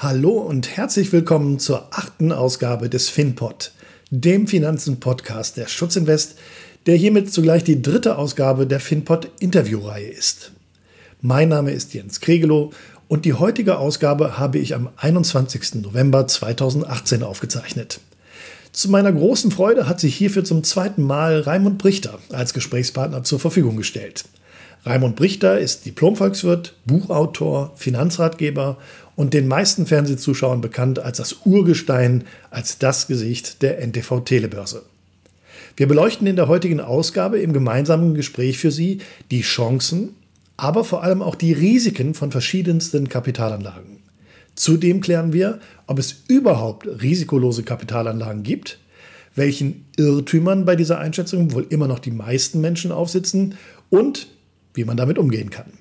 [0.00, 3.72] Hallo und herzlich willkommen zur achten Ausgabe des FinPod,
[4.12, 6.36] dem Finanzen-Podcast der Schutzinvest,
[6.86, 10.52] der hiermit zugleich die dritte Ausgabe der FinPod Interviewreihe ist.
[11.20, 12.70] Mein Name ist Jens Kregelow
[13.08, 15.82] und die heutige Ausgabe habe ich am 21.
[15.82, 17.98] November 2018 aufgezeichnet.
[18.70, 23.40] Zu meiner großen Freude hat sich hierfür zum zweiten Mal Raimund Brichter als Gesprächspartner zur
[23.40, 24.26] Verfügung gestellt.
[24.84, 28.76] Raimund Brichter ist Diplomvolkswirt, Buchautor, Finanzratgeber
[29.18, 32.22] und den meisten Fernsehzuschauern bekannt als das Urgestein,
[32.52, 34.84] als das Gesicht der NTV Telebörse.
[35.76, 39.00] Wir beleuchten in der heutigen Ausgabe im gemeinsamen Gespräch für Sie
[39.32, 40.10] die Chancen,
[40.56, 43.98] aber vor allem auch die Risiken von verschiedensten Kapitalanlagen.
[44.54, 48.78] Zudem klären wir, ob es überhaupt risikolose Kapitalanlagen gibt,
[49.34, 53.56] welchen Irrtümern bei dieser Einschätzung wohl immer noch die meisten Menschen aufsitzen
[53.90, 54.28] und
[54.74, 55.77] wie man damit umgehen kann.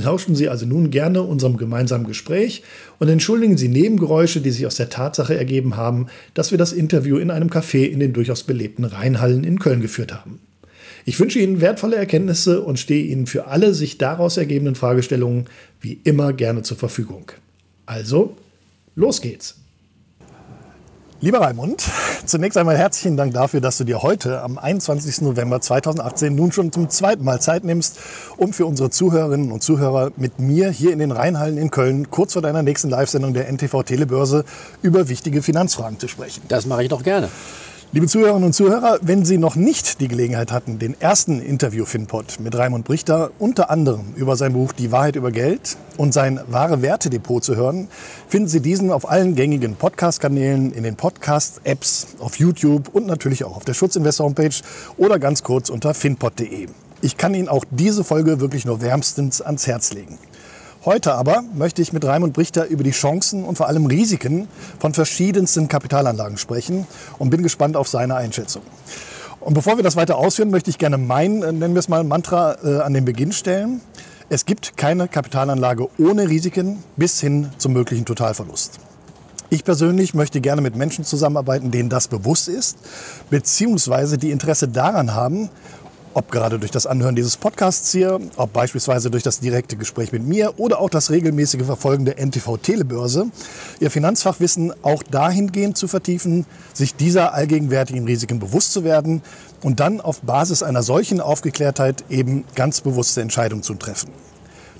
[0.00, 2.62] Lauschen Sie also nun gerne unserem gemeinsamen Gespräch
[3.00, 7.18] und entschuldigen Sie Nebengeräusche, die sich aus der Tatsache ergeben haben, dass wir das Interview
[7.18, 10.38] in einem Café in den durchaus belebten Rheinhallen in Köln geführt haben.
[11.04, 15.46] Ich wünsche Ihnen wertvolle Erkenntnisse und stehe Ihnen für alle sich daraus ergebenden Fragestellungen
[15.80, 17.32] wie immer gerne zur Verfügung.
[17.84, 18.36] Also,
[18.94, 19.56] los geht's!
[21.20, 21.82] Lieber Raimund,
[22.26, 25.22] zunächst einmal herzlichen Dank dafür, dass du dir heute am 21.
[25.22, 27.98] November 2018 nun schon zum zweiten Mal Zeit nimmst,
[28.36, 32.34] um für unsere Zuhörerinnen und Zuhörer mit mir hier in den Rheinhallen in Köln kurz
[32.34, 34.44] vor deiner nächsten Live-Sendung der NTV Telebörse
[34.80, 36.42] über wichtige Finanzfragen zu sprechen.
[36.46, 37.28] Das mache ich doch gerne.
[37.90, 42.54] Liebe Zuhörerinnen und Zuhörer, wenn Sie noch nicht die Gelegenheit hatten, den ersten Interview-Finpod mit
[42.54, 47.42] Raimund Brichter unter anderem über sein Buch Die Wahrheit über Geld und sein wahre Werte-Depot
[47.42, 47.88] zu hören,
[48.28, 53.56] finden Sie diesen auf allen gängigen Podcast-Kanälen, in den Podcast-Apps, auf YouTube und natürlich auch
[53.56, 54.56] auf der Schutzinvestor-Homepage
[54.98, 56.68] oder ganz kurz unter finpod.de.
[57.00, 60.18] Ich kann Ihnen auch diese Folge wirklich nur wärmstens ans Herz legen.
[60.84, 64.46] Heute aber möchte ich mit Raimund Brichter über die Chancen und vor allem Risiken
[64.78, 66.86] von verschiedensten Kapitalanlagen sprechen
[67.18, 68.62] und bin gespannt auf seine Einschätzung.
[69.40, 72.04] Und bevor wir das weiter ausführen, möchte ich gerne mein, äh, nennen wir es mal,
[72.04, 73.80] Mantra äh, an den Beginn stellen.
[74.28, 78.78] Es gibt keine Kapitalanlage ohne Risiken bis hin zum möglichen Totalverlust.
[79.50, 82.76] Ich persönlich möchte gerne mit Menschen zusammenarbeiten, denen das bewusst ist,
[83.30, 85.48] beziehungsweise die Interesse daran haben,
[86.18, 90.24] ob gerade durch das Anhören dieses Podcasts hier, ob beispielsweise durch das direkte Gespräch mit
[90.24, 93.26] mir oder auch das regelmäßige Verfolgen der NTV Telebörse,
[93.78, 99.22] Ihr Finanzfachwissen auch dahingehend zu vertiefen, sich dieser allgegenwärtigen Risiken bewusst zu werden
[99.62, 104.10] und dann auf Basis einer solchen Aufgeklärtheit eben ganz bewusste Entscheidungen zu treffen.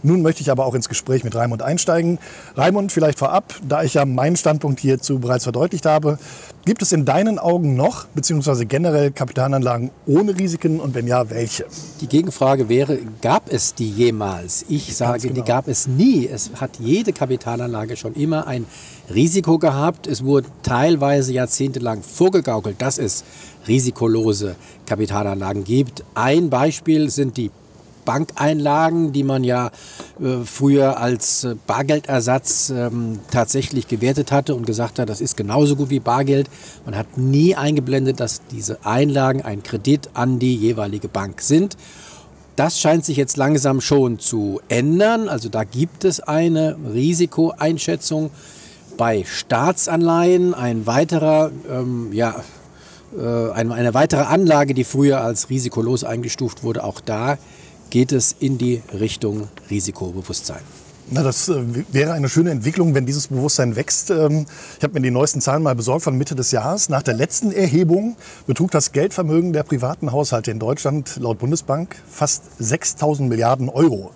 [0.02, 2.18] Nun möchte ich aber auch ins Gespräch mit Raimund einsteigen.
[2.56, 6.18] Raimund, vielleicht vorab, da ich ja meinen Standpunkt hierzu bereits verdeutlicht habe,
[6.64, 11.64] gibt es in deinen Augen noch, beziehungsweise generell Kapitalanlagen ohne Risiken und wenn ja, welche?
[12.00, 14.66] Die Gegenfrage wäre, gab es die jemals?
[14.68, 15.34] Ich sage, genau.
[15.34, 16.28] die gab es nie.
[16.28, 18.66] Es hat jede Kapitalanlage schon immer ein
[19.12, 20.06] Risiko gehabt.
[20.06, 23.24] Es wurde teilweise jahrzehntelang vorgegaukelt, dass es
[23.66, 26.04] risikolose Kapitalanlagen gibt.
[26.14, 27.50] Ein Beispiel sind die
[28.08, 29.70] Bankeinlagen, die man ja
[30.18, 35.76] äh, früher als äh, Bargeldersatz ähm, tatsächlich gewertet hatte und gesagt hat, das ist genauso
[35.76, 36.48] gut wie Bargeld.
[36.86, 41.76] Man hat nie eingeblendet, dass diese Einlagen ein Kredit an die jeweilige Bank sind.
[42.56, 45.28] Das scheint sich jetzt langsam schon zu ändern.
[45.28, 48.30] Also da gibt es eine Risikoeinschätzung
[48.96, 50.54] bei Staatsanleihen.
[50.54, 52.36] Ein weiterer, ähm, ja,
[53.14, 57.36] äh, eine, eine weitere Anlage, die früher als risikolos eingestuft wurde, auch da
[57.90, 60.62] geht es in die Richtung Risikobewusstsein.
[61.10, 64.10] Na, das äh, wäre eine schöne Entwicklung, wenn dieses Bewusstsein wächst.
[64.10, 64.44] Ähm,
[64.76, 66.90] ich habe mir die neuesten Zahlen mal besorgt von Mitte des Jahres.
[66.90, 68.16] Nach der letzten Erhebung
[68.46, 74.10] betrug das Geldvermögen der privaten Haushalte in Deutschland laut Bundesbank fast 6.000 Milliarden Euro.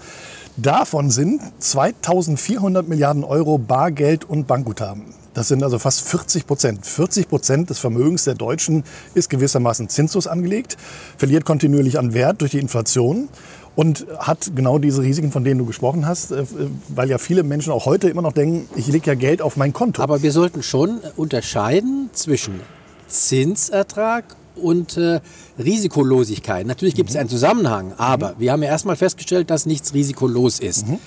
[0.58, 5.14] Davon sind 2.400 Milliarden Euro Bargeld und Bankguthaben.
[5.32, 6.84] Das sind also fast 40 Prozent.
[6.84, 8.84] 40 Prozent des Vermögens der Deutschen
[9.14, 10.76] ist gewissermaßen zinslos angelegt,
[11.16, 13.30] verliert kontinuierlich an Wert durch die Inflation
[13.74, 16.44] und hat genau diese Risiken, von denen du gesprochen hast, äh,
[16.88, 19.72] weil ja viele Menschen auch heute immer noch denken, ich lege ja Geld auf mein
[19.72, 20.02] Konto.
[20.02, 22.60] Aber wir sollten schon unterscheiden zwischen
[23.08, 25.20] Zinsertrag und äh,
[25.58, 26.66] Risikolosigkeit.
[26.66, 27.14] Natürlich gibt mhm.
[27.14, 28.34] es einen Zusammenhang, aber mhm.
[28.38, 30.88] wir haben ja erstmal festgestellt, dass nichts risikolos ist.
[30.88, 30.98] Mhm.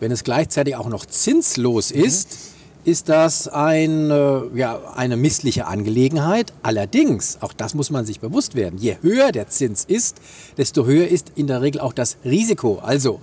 [0.00, 2.04] Wenn es gleichzeitig auch noch zinslos mhm.
[2.04, 2.55] ist,
[2.86, 6.52] ist das ein, äh, ja, eine missliche Angelegenheit.
[6.62, 10.18] Allerdings, auch das muss man sich bewusst werden, je höher der Zins ist,
[10.56, 12.78] desto höher ist in der Regel auch das Risiko.
[12.78, 13.18] Also,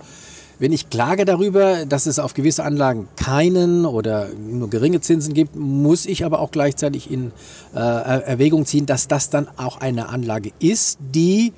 [0.58, 5.56] wenn ich klage darüber, dass es auf gewisse Anlagen keinen oder nur geringe Zinsen gibt,
[5.56, 7.32] muss ich aber auch gleichzeitig in
[7.74, 11.54] äh, Erwägung ziehen, dass das dann auch eine Anlage ist, die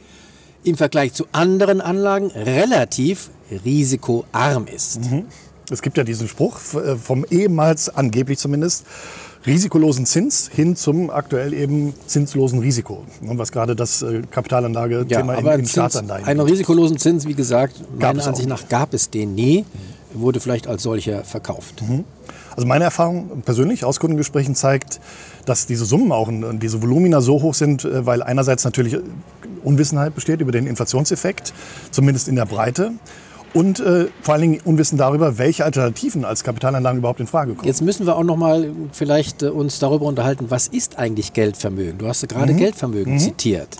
[0.62, 3.30] im Vergleich zu anderen Anlagen relativ
[3.64, 5.10] risikoarm ist.
[5.10, 5.26] Mhm.
[5.70, 8.84] Es gibt ja diesen Spruch äh, vom ehemals, angeblich zumindest,
[9.46, 13.04] risikolosen Zins hin zum aktuell eben zinslosen Risiko.
[13.20, 16.26] Was gerade das äh, Kapitalanlage-Thema ja, in, in Staatsanleihen.
[16.26, 19.64] Einen risikolosen Zins, wie gesagt, meiner Ansicht nach gab es den nie,
[20.12, 21.82] wurde vielleicht als solcher verkauft.
[21.82, 22.04] Mhm.
[22.54, 24.98] Also meine Erfahrung persönlich aus Kundengesprächen zeigt,
[25.44, 28.96] dass diese Summen auch und diese Volumina so hoch sind, äh, weil einerseits natürlich
[29.62, 31.52] Unwissenheit besteht über den Inflationseffekt,
[31.90, 32.92] zumindest in der Breite
[33.54, 37.66] und äh, vor allen Dingen Unwissen darüber, welche Alternativen als Kapitalanlagen überhaupt in Frage kommen.
[37.66, 41.98] Jetzt müssen wir auch noch mal vielleicht äh, uns darüber unterhalten, was ist eigentlich Geldvermögen?
[41.98, 42.58] Du hast gerade mhm.
[42.58, 43.18] Geldvermögen mhm.
[43.18, 43.76] zitiert.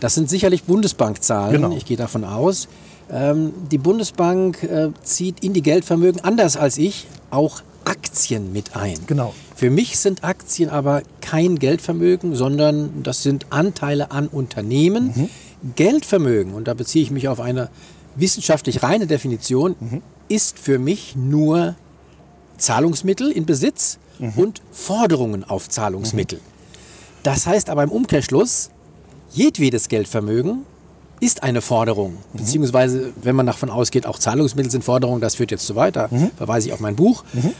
[0.00, 1.76] Das sind sicherlich Bundesbankzahlen, genau.
[1.76, 2.68] ich gehe davon aus.
[3.10, 8.98] Ähm, die Bundesbank äh, zieht in die Geldvermögen, anders als ich, auch Aktien mit ein.
[9.06, 9.32] Genau.
[9.54, 15.12] Für mich sind Aktien aber kein Geldvermögen, sondern das sind Anteile an Unternehmen.
[15.14, 15.28] Mhm.
[15.74, 17.70] Geldvermögen, und da beziehe ich mich auf eine
[18.16, 20.02] wissenschaftlich reine Definition, mhm.
[20.28, 21.74] ist für mich nur
[22.58, 24.32] Zahlungsmittel in Besitz mhm.
[24.36, 26.40] und Forderungen auf Zahlungsmittel.
[27.22, 28.70] Das heißt aber im Umkehrschluss,
[29.32, 30.64] jedwedes Geldvermögen
[31.20, 32.38] ist eine Forderung, mhm.
[32.38, 36.30] beziehungsweise wenn man davon ausgeht, auch Zahlungsmittel sind Forderungen, das führt jetzt zu weiter, mhm.
[36.36, 37.24] verweise ich auf mein Buch.
[37.32, 37.52] Mhm.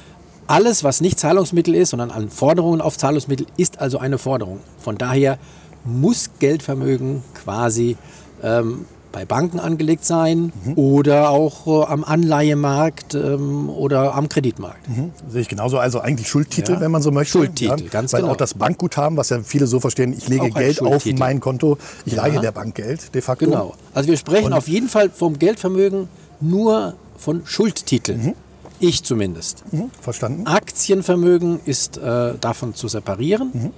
[0.46, 4.60] Alles, was nicht Zahlungsmittel ist, sondern an Forderungen auf Zahlungsmittel, ist also eine Forderung.
[4.78, 5.38] Von daher
[5.84, 7.96] muss Geldvermögen quasi
[8.42, 10.74] ähm, bei Banken angelegt sein mhm.
[10.74, 14.88] oder auch äh, am Anleihemarkt ähm, oder am Kreditmarkt.
[14.88, 15.12] Mhm.
[15.28, 15.78] Sehe ich genauso.
[15.78, 16.80] Also eigentlich Schuldtitel, ja.
[16.80, 17.32] wenn man so möchte.
[17.32, 18.32] Schuldtitel, ja, ganz Weil genau.
[18.32, 22.14] auch das Bankguthaben, was ja viele so verstehen, ich lege Geld auf mein Konto, ich
[22.14, 22.26] ja.
[22.26, 23.46] leihe der Bank Geld de facto.
[23.46, 23.74] Genau.
[23.94, 26.08] Also wir sprechen Und auf jeden Fall vom Geldvermögen
[26.40, 28.26] nur von Schuldtiteln.
[28.26, 28.34] Mhm.
[28.78, 29.64] Ich zumindest.
[29.72, 29.90] Mhm.
[30.00, 30.46] Verstanden.
[30.46, 33.72] Aktienvermögen ist äh, davon zu separieren.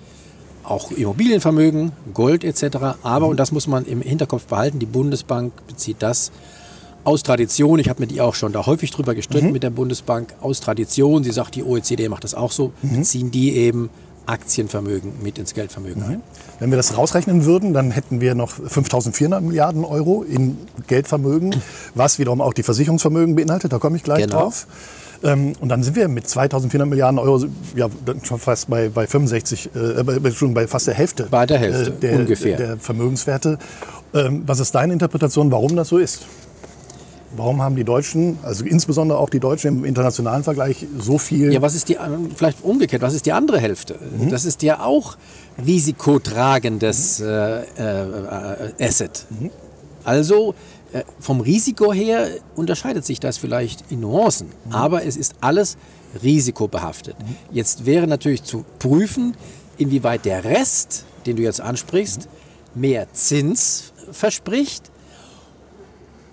[0.68, 2.76] Auch Immobilienvermögen, Gold etc.
[3.02, 6.30] Aber, und das muss man im Hinterkopf behalten, die Bundesbank bezieht das
[7.04, 9.52] aus Tradition, ich habe mit ihr auch schon da häufig drüber gestritten mhm.
[9.52, 12.98] mit der Bundesbank, aus Tradition, sie sagt, die OECD macht das auch so, mhm.
[12.98, 13.88] beziehen die eben
[14.26, 16.08] Aktienvermögen mit ins Geldvermögen mhm.
[16.10, 16.22] ein.
[16.58, 21.56] Wenn wir das rausrechnen würden, dann hätten wir noch 5.400 Milliarden Euro in Geldvermögen,
[21.94, 24.40] was wiederum auch die Versicherungsvermögen beinhaltet, da komme ich gleich genau.
[24.40, 24.66] drauf.
[25.22, 27.44] Ähm, und dann sind wir mit 2400 Milliarden Euro
[27.74, 27.88] ja,
[28.22, 32.00] schon fast bei, bei 65, äh, bei, bei fast der Hälfte, bei der Hälfte äh,
[32.00, 32.56] der, ungefähr.
[32.56, 33.58] der Vermögenswerte.
[34.14, 36.26] Ähm, was ist deine Interpretation, warum das so ist?
[37.36, 41.52] Warum haben die Deutschen, also insbesondere auch die Deutschen im internationalen Vergleich, so viel?
[41.52, 41.98] Ja, was ist die,
[42.34, 43.96] vielleicht umgekehrt, was ist die andere Hälfte?
[44.18, 44.30] Mhm.
[44.30, 45.16] Das ist ja auch
[45.64, 47.26] risikotragendes mhm.
[47.26, 49.26] äh, äh, Asset.
[49.28, 49.50] Mhm.
[50.04, 50.54] Also
[50.92, 54.72] äh, vom Risiko her unterscheidet sich das vielleicht in Nuancen, mhm.
[54.72, 55.76] aber es ist alles
[56.22, 57.14] risikobehaftet.
[57.18, 57.36] Mhm.
[57.52, 59.36] Jetzt wäre natürlich zu prüfen,
[59.76, 62.28] inwieweit der Rest, den du jetzt ansprichst,
[62.74, 62.80] mhm.
[62.80, 64.90] mehr Zins verspricht,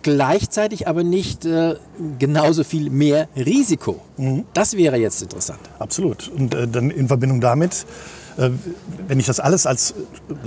[0.03, 1.75] gleichzeitig aber nicht äh,
[2.17, 3.99] genauso viel mehr Risiko.
[4.15, 4.45] Mhm.
[4.53, 5.59] Das wäre jetzt interessant.
[5.79, 6.29] Absolut.
[6.29, 7.85] Und äh, dann in Verbindung damit,
[8.37, 8.51] äh,
[9.09, 9.95] wenn ich das alles als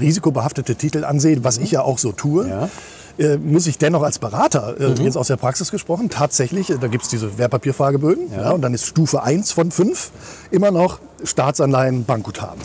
[0.00, 1.64] risikobehaftete Titel ansehe, was mhm.
[1.64, 2.70] ich ja auch so tue, ja
[3.18, 5.04] äh, muss ich dennoch als Berater, äh, mhm.
[5.04, 8.42] jetzt aus der Praxis gesprochen, tatsächlich, äh, da gibt es diese Wertpapierfragebögen ja.
[8.42, 8.50] ja.
[8.50, 10.10] und dann ist Stufe 1 von 5
[10.50, 12.60] immer noch Staatsanleihen, Bankguthaben.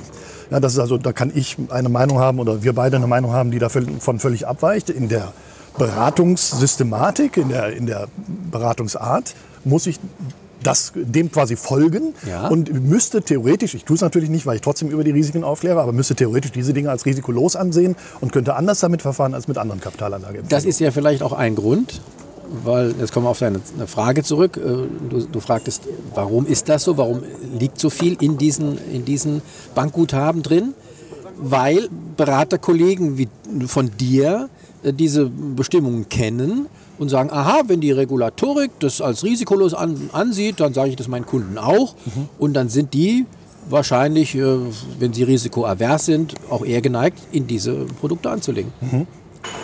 [0.51, 3.33] Ja, das ist also, da kann ich eine Meinung haben oder wir beide eine Meinung
[3.33, 4.89] haben, die davon völlig abweicht.
[4.89, 5.33] In der
[5.77, 8.07] Beratungssystematik, in der, in der
[8.51, 9.33] Beratungsart
[9.63, 9.99] muss ich
[10.63, 12.47] das, dem quasi folgen ja.
[12.47, 15.81] und müsste theoretisch, ich tue es natürlich nicht, weil ich trotzdem über die Risiken aufkläre,
[15.81, 19.57] aber müsste theoretisch diese Dinge als risikolos ansehen und könnte anders damit verfahren als mit
[19.57, 20.43] anderen Kapitalanlagen.
[20.49, 22.01] Das ist ja vielleicht auch ein Grund,
[22.63, 24.57] weil jetzt kommen wir auf deine Frage zurück.
[24.57, 26.97] Äh, du, du, fragtest, warum ist das so?
[26.97, 27.23] Warum
[27.57, 29.41] liegt so viel in diesen, in diesen
[29.75, 30.73] Bankguthaben drin?
[31.37, 33.27] Weil Beraterkollegen wie
[33.65, 34.49] von dir
[34.83, 36.67] äh, diese Bestimmungen kennen
[37.03, 41.07] und sagen, aha, wenn die Regulatorik das als risikolos an, ansieht, dann sage ich das
[41.07, 41.93] meinen Kunden auch.
[42.05, 42.29] Mhm.
[42.39, 43.25] Und dann sind die
[43.69, 44.57] wahrscheinlich, äh,
[44.99, 48.73] wenn sie risikoavers sind, auch eher geneigt, in diese Produkte anzulegen.
[48.81, 49.07] Mhm.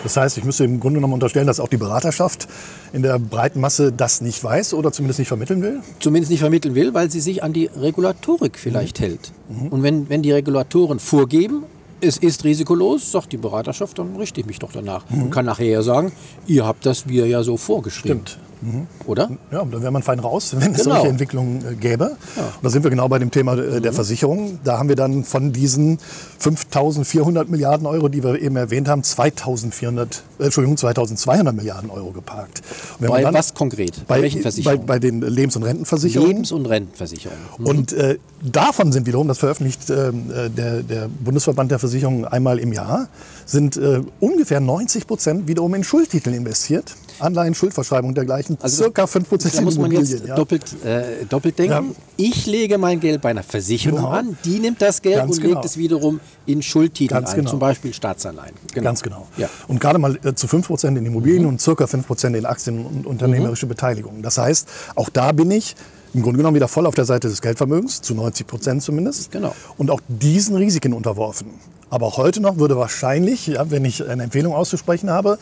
[0.04, 2.48] Das heißt, ich müsste im Grunde genommen unterstellen, dass auch die Beraterschaft
[2.92, 5.80] in der breiten Masse das nicht weiß oder zumindest nicht vermitteln will?
[6.00, 9.04] Zumindest nicht vermitteln will, weil sie sich an die Regulatorik vielleicht mhm.
[9.04, 9.32] hält.
[9.50, 9.68] Mhm.
[9.68, 11.64] Und wenn, wenn die Regulatoren vorgeben,
[12.02, 15.10] es ist risikolos, sagt die Beraterschaft, dann richte ich mich doch danach.
[15.10, 15.24] Mhm.
[15.24, 16.12] Und kann nachher sagen,
[16.48, 18.22] ihr habt das mir ja so vorgeschrieben.
[18.26, 18.49] Stimmt.
[18.62, 18.88] Mhm.
[19.06, 19.30] Oder?
[19.52, 20.96] Ja, da wäre man fein raus, wenn es genau.
[20.96, 22.18] solche Entwicklungen äh, gäbe.
[22.36, 22.44] Ja.
[22.44, 23.96] Und da sind wir genau bei dem Thema äh, der mhm.
[23.96, 24.60] Versicherung.
[24.64, 26.00] Da haben wir dann von diesen
[26.42, 32.62] 5.400 Milliarden Euro, die wir eben erwähnt haben, 2.400, äh, Entschuldigung, 2.200 Milliarden Euro geparkt.
[33.00, 34.06] Bei dann, was konkret?
[34.08, 34.86] Bei, bei welchen Versicherungen?
[34.86, 36.32] Bei, bei, den Lebens- und Rentenversicherungen.
[36.32, 37.42] Lebens- und Rentenversicherungen.
[37.60, 37.66] Mhm.
[37.66, 42.60] Und äh, davon sind wiederum, das veröffentlicht ähm, äh, der, der, Bundesverband der Versicherungen einmal
[42.60, 43.08] im Jahr,
[43.46, 46.96] sind äh, ungefähr 90 Prozent wiederum in Schuldtitel investiert.
[47.20, 50.36] Anleihen, Schuldverschreibung und dergleichen, Also circa 5% Da muss man jetzt ja.
[50.36, 51.72] doppelt, äh, doppelt denken.
[51.74, 51.84] Ja.
[52.18, 54.10] Ich lege mein Geld bei einer Versicherung Genau.
[54.12, 55.56] an, die nimmt das Geld Ganz und genau.
[55.56, 57.50] legt es wiederum in Schuldtitel Ganz ein, genau.
[57.52, 58.56] zum Beispiel Staatsanleihen.
[58.74, 59.28] Ganz genau.
[59.38, 59.48] Ja.
[59.48, 59.52] Mhm.
[59.74, 63.66] Und gerade mal äh, zu 5% in Immobilien und circa 5% in Aktien und unternehmerische
[63.66, 64.22] Beteiligungen.
[64.22, 65.76] Das heißt, auch da bin ich
[66.14, 69.32] im Grunde genommen wieder voll auf der Seite des Geldvermögens, zu 90% zumindest.
[69.32, 69.54] Genau.
[69.78, 71.48] Und auch diesen Risiken unterworfen.
[71.90, 75.40] Aber auch heute noch würde wahrscheinlich, ja, wenn ich eine Empfehlung auszusprechen habe,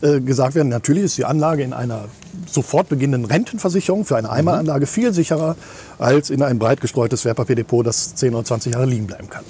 [0.00, 2.04] äh, gesagt werden, natürlich ist die Anlage in einer
[2.46, 5.56] sofort beginnenden Rentenversicherung für eine Einmalanlage viel sicherer
[5.98, 9.44] als in ein breit gestreutes Wertpapierdepot, das 10 oder 20 Jahre liegen bleiben kann.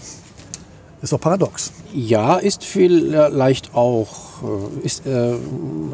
[1.00, 1.71] Ist doch paradox.
[1.95, 4.38] Ja, ist vielleicht auch, äh,
[4.83, 5.35] ist, äh,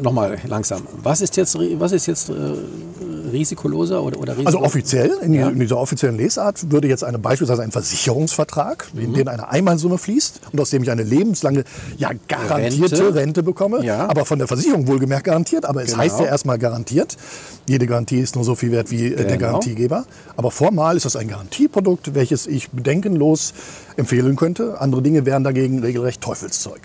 [0.01, 0.83] nochmal langsam.
[1.03, 2.33] Was ist jetzt, was ist jetzt äh,
[3.31, 4.47] risikoloser oder, oder Risiko?
[4.47, 5.49] Also offiziell, in, Ja.
[5.49, 10.41] in dieser offiziellen Lesart, würde jetzt eine, beispielsweise ein Versicherungsvertrag, in den eine Einmalsumme fließt
[10.51, 11.63] und aus dem ich eine lebenslange,
[11.97, 13.43] ja garantierte Rente, Rente.
[13.43, 14.07] bekomme, Ja.
[14.09, 15.99] aber von der Versicherung wohlgemerkt garantiert, aber es Genau.
[16.03, 17.17] heißt ja erstmal garantiert.
[17.67, 19.39] Jede Garantie ist nur so viel wert wie äh, der Genau.
[19.39, 20.05] Garantiegeber.
[20.37, 23.53] Aber formal ist das ein Garantieprodukt, welches ich bedenkenlos
[23.97, 24.79] empfehlen könnte.
[24.79, 26.81] Andere Dinge wären dagegen regelrecht Teufelszeug.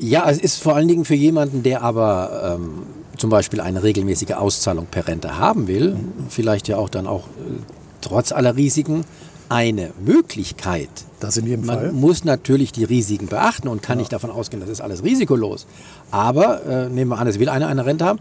[0.00, 2.82] Ja, es ist vor allen Dingen für jemanden, der aber ähm,
[3.18, 5.96] zum Beispiel eine regelmäßige Auszahlung per Rente haben will,
[6.30, 7.60] vielleicht ja auch dann auch äh,
[8.00, 9.04] trotz aller Risiken,
[9.50, 10.88] eine Möglichkeit.
[11.18, 11.92] Das in jedem Man Fall.
[11.92, 15.66] muss natürlich die Risiken beachten und kann nicht davon ausgehen, das ist alles risikolos.
[16.10, 18.20] Aber äh, nehmen wir an, es will einer eine Rente haben.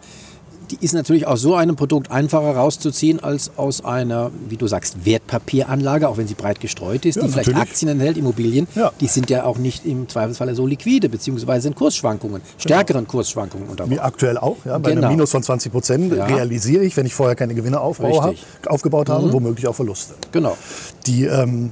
[0.71, 5.03] Die ist natürlich aus so einem Produkt einfacher rauszuziehen als aus einer, wie du sagst,
[5.05, 7.69] Wertpapieranlage, auch wenn sie breit gestreut ist, Ja, die vielleicht natürlich.
[7.69, 8.67] Aktien enthält, Immobilien.
[8.75, 8.91] Ja.
[8.99, 13.71] Die sind ja auch nicht im Zweifelsfalle so liquide, beziehungsweise in Kursschwankungen, stärkeren Kursschwankungen Wie
[13.71, 13.99] unterworfen.
[13.99, 14.57] aktuell auch.
[14.65, 15.07] Ja, bei Genau.
[15.07, 16.25] einem Minus von 20 Prozent Ja.
[16.25, 17.99] realisiere ich, wenn ich vorher keine Gewinne hab,
[18.67, 20.13] aufgebaut habe, womöglich auch Verluste.
[20.31, 20.55] Genau.
[21.07, 21.71] Die ähm,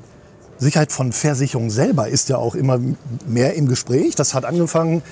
[0.57, 2.79] Sicherheit von Versicherung selber ist ja auch immer
[3.27, 4.15] mehr im Gespräch.
[4.15, 5.03] Das hat angefangen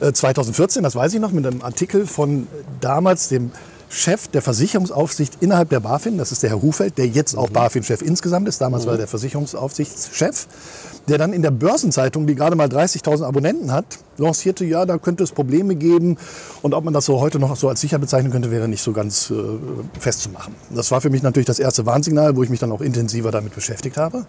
[0.00, 2.46] 2014, das weiß ich noch, mit einem Artikel von
[2.80, 3.50] damals dem
[3.88, 8.02] Chef der Versicherungsaufsicht innerhalb der BaFin, das ist der Herr Hufeld, der jetzt auch BaFin-Chef
[8.02, 8.60] insgesamt ist.
[8.60, 10.48] Damals war er der Versicherungsaufsichtschef,
[11.08, 13.84] der dann in der Börsenzeitung, die gerade mal 30.000 Abonnenten hat,
[14.16, 16.16] lancierte, ja, da könnte es Probleme geben.
[16.62, 18.92] Und ob man das so heute noch so als sicher bezeichnen könnte, wäre nicht so
[18.92, 19.34] ganz äh,
[19.98, 20.54] festzumachen.
[20.70, 23.54] Das war für mich natürlich das erste Warnsignal, wo ich mich dann auch intensiver damit
[23.54, 24.24] beschäftigt habe.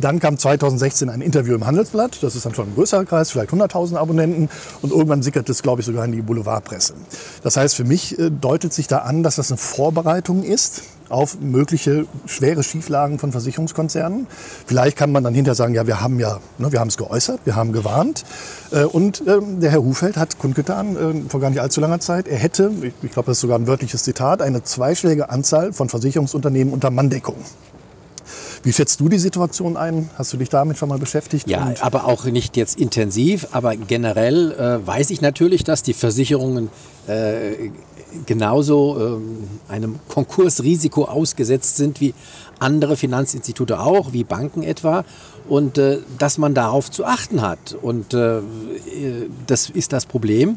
[0.00, 2.22] Dann kam 2016 ein Interview im Handelsblatt.
[2.22, 4.48] Das ist dann schon ein größerer Kreis, vielleicht 100.000 Abonnenten.
[4.82, 6.94] Und irgendwann sickert es, glaube ich, sogar in die Boulevardpresse.
[7.42, 11.40] Das heißt, für mich äh, deutet sich da an, dass das eine Vorbereitung ist auf
[11.40, 14.26] mögliche schwere Schieflagen von Versicherungskonzernen.
[14.66, 17.40] Vielleicht kann man dann hinterher sagen, ja, wir haben ja, ne, wir haben es geäußert,
[17.44, 18.24] wir haben gewarnt.
[18.70, 22.28] Äh, und ähm, der Herr Hufeld hat kundgetan, äh, vor gar nicht allzu langer Zeit,
[22.28, 25.88] er hätte, ich, ich glaube, das ist sogar ein wörtliches Zitat, eine zweistellige Anzahl von
[25.88, 27.36] Versicherungsunternehmen unter Manndeckung.
[28.62, 30.10] Wie schätzt du die Situation ein?
[30.16, 31.48] Hast du dich damit schon mal beschäftigt?
[31.48, 36.70] Ja, aber auch nicht jetzt intensiv, aber generell äh, weiß ich natürlich, dass die Versicherungen
[37.08, 37.70] äh,
[38.26, 42.14] genauso ähm, einem Konkursrisiko ausgesetzt sind wie
[42.58, 45.04] andere Finanzinstitute auch, wie Banken etwa,
[45.48, 47.76] und äh, dass man darauf zu achten hat.
[47.80, 48.40] Und äh,
[49.46, 50.56] das ist das Problem.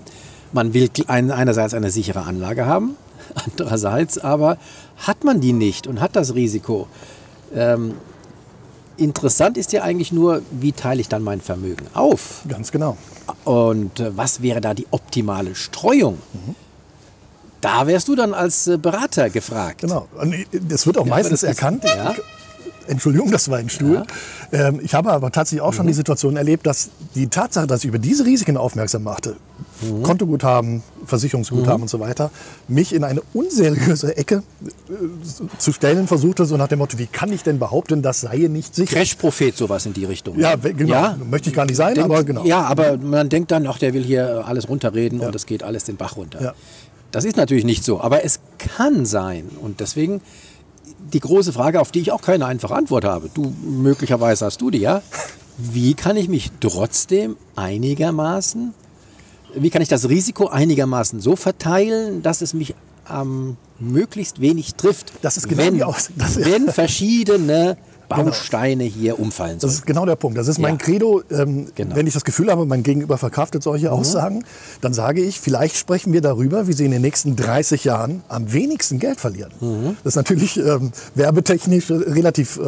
[0.54, 2.96] Man will ein, einerseits eine sichere Anlage haben,
[3.46, 4.58] andererseits aber
[4.98, 6.88] hat man die nicht und hat das Risiko.
[7.54, 7.96] Ähm,
[9.02, 12.42] interessant ist ja eigentlich nur, wie teile ich dann mein Vermögen auf?
[12.48, 12.98] ganz genau.
[13.44, 16.18] Und äh, was wäre da die optimale Streuung?
[17.62, 19.82] Da wärst du dann als äh, Berater gefragt.
[19.82, 20.08] Genau.
[20.20, 20.36] Und
[20.70, 21.84] das wird auch Ja, meistens das ist- erkannt.
[21.84, 22.16] ja.
[22.88, 24.04] Entschuldigung, das war ein Stuhl.
[24.52, 25.90] Ähm, ich habe aber tatsächlich auch schon Mhm.
[25.90, 29.36] die Situation erlebt, dass die Tatsache, dass ich über diese Risiken aufmerksam machte,
[29.82, 30.04] Mhm.
[30.04, 32.30] Kontoguthaben, Versicherungsguthaben und so weiter,
[32.68, 34.44] mich in eine unseriöse Ecke
[34.90, 34.94] äh,
[35.58, 38.76] zu stellen versuchte, so nach dem Motto, wie kann ich denn behaupten, das sei nicht
[38.76, 38.96] sicher?
[38.96, 40.40] Crash-Prophet, sowas in die Richtung.
[40.40, 41.16] Ja, we- genau.
[41.30, 42.44] Möchte ich gar nicht sein, denkt, aber genau.
[42.46, 45.84] Ja, aber man denkt dann, ach, der will hier alles runterreden und es geht alles
[45.86, 46.42] den Bach runter.
[46.42, 46.54] Ja.
[47.12, 49.50] Das ist natürlich nicht so, aber es kann sein.
[49.62, 50.22] Und deswegen
[51.14, 53.30] die große Frage, auf die ich auch keine einfache Antwort habe.
[53.34, 55.02] Du, möglicherweise hast du die, ja?
[55.58, 58.74] Wie kann ich mich trotzdem einigermaßen,
[59.56, 65.12] wie kann ich das Risiko einigermaßen so verteilen, dass es mich am möglichst wenig trifft,
[65.22, 67.78] Das ist genau wenn, die Aus- das- wenn verschiedene
[68.16, 69.74] Bausteine hier umfallen Das sollen.
[69.74, 70.38] ist genau der Punkt.
[70.38, 70.78] Das ist mein Ja.
[70.86, 71.22] Credo.
[71.32, 71.96] Ähm, Genau.
[71.96, 74.44] Wenn ich das Gefühl habe, mein Gegenüber verkraftet solche Aussagen,
[74.82, 78.52] dann sage ich, vielleicht sprechen wir darüber, wie Sie in den nächsten 30 Jahren am
[78.54, 79.52] wenigsten Geld verlieren.
[80.04, 82.62] Das ist natürlich ähm, werbetechnisch relativ äh,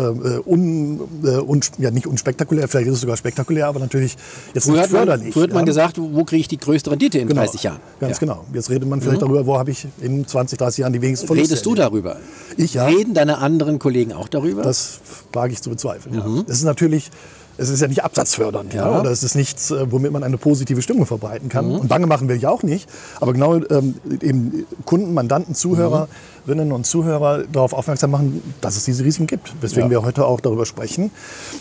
[0.46, 4.16] un, äh, un, ja, nicht unspektakulär, vielleicht ist es sogar spektakulär, aber natürlich
[4.54, 5.34] jetzt Früher nicht förderlich.
[5.34, 5.66] früher hat man ja.
[5.66, 7.42] gesagt, wo kriege ich die größte Rendite in Genau.
[7.42, 7.80] 30 Jahren?
[8.00, 8.26] Ganz Ja.
[8.28, 8.30] Mhm.
[8.32, 8.46] genau.
[8.54, 11.52] Jetzt redet man vielleicht darüber, wo habe ich in 20, 30 Jahren die wenigsten Verluste
[11.52, 12.18] Redest du darüber?
[12.58, 12.86] Ich, ja.
[12.86, 14.62] Reden deine anderen Kollegen auch darüber?
[14.62, 15.00] Das
[15.34, 16.16] wage ich zu bezweifeln.
[16.16, 16.38] Mhm.
[16.38, 16.44] Ja.
[16.48, 17.12] Das ist natürlich
[17.56, 18.90] Es ist ja nicht absatzfördernd ja.
[18.90, 21.68] Ja, oder es ist nichts, äh, womit man eine positive Stimmung verbreiten kann.
[21.68, 21.80] Mhm.
[21.82, 22.90] Und Bange machen will ich auch nicht.
[23.20, 29.04] Aber genau ähm, eben Kunden, Mandanten, Zuhörerinnen und Zuhörer darauf aufmerksam machen, dass es diese
[29.04, 29.54] Risiken gibt.
[29.62, 29.92] Weswegen ja.
[29.92, 31.12] wir heute auch darüber sprechen.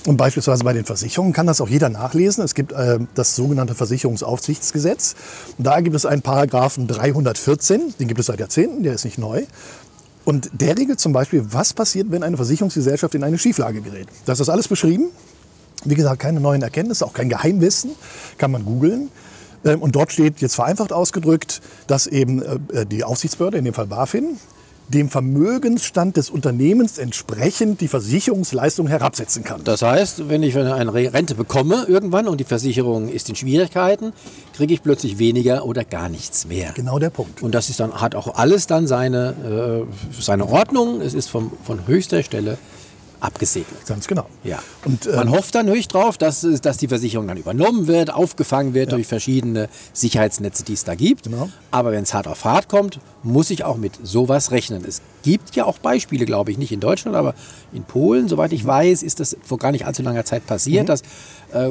[0.07, 2.43] Und beispielsweise bei den Versicherungen kann das auch jeder nachlesen.
[2.43, 5.15] Es gibt äh, das sogenannte Versicherungsaufsichtsgesetz.
[5.59, 9.19] Und da gibt es einen Paragraphen 314, den gibt es seit Jahrzehnten, der ist nicht
[9.19, 9.43] neu.
[10.25, 14.09] Und der regelt zum Beispiel, was passiert, wenn eine Versicherungsgesellschaft in eine Schieflage gerät.
[14.25, 15.11] Da ist das alles beschrieben.
[15.85, 17.91] Wie gesagt, keine neuen Erkenntnisse, auch kein Geheimwissen,
[18.39, 19.11] kann man googeln.
[19.65, 23.87] Ähm, und dort steht jetzt vereinfacht ausgedrückt, dass eben äh, die Aufsichtsbehörde, in dem Fall
[23.87, 24.39] BaFin,
[24.89, 29.65] dem Vermögensstand des Unternehmens entsprechend die Versicherungsleistung herabsetzen kann.
[29.65, 34.13] Das heißt, wenn ich eine Rente bekomme irgendwann und die Versicherung ist in Schwierigkeiten,
[34.55, 36.73] kriege ich plötzlich weniger oder gar nichts mehr.
[36.75, 37.43] Genau der Punkt.
[37.43, 41.01] Und das ist dann, hat auch alles dann seine, äh, seine Ordnung.
[41.01, 42.59] Es ist vom, von höchster Stelle
[43.23, 43.87] abgesegnet.
[43.87, 44.27] Ganz genau.
[44.43, 44.59] Ja.
[44.85, 48.75] Und, äh, Man hofft dann höchst drauf, dass, dass die Versicherung dann übernommen wird, aufgefangen
[48.75, 48.97] wird ja.
[48.97, 51.25] durch verschiedene Sicherheitsnetze, die es da gibt.
[51.25, 51.49] Genau.
[51.71, 54.85] Aber wenn es hart auf hart kommt, muss ich auch mit sowas rechnen.
[54.85, 57.35] Es gibt ja auch Beispiele, glaube ich, nicht in Deutschland, aber
[57.73, 60.89] in Polen, soweit ich weiß, ist das vor gar nicht allzu langer Zeit passiert, mhm.
[60.89, 61.03] dass
[61.53, 61.71] äh,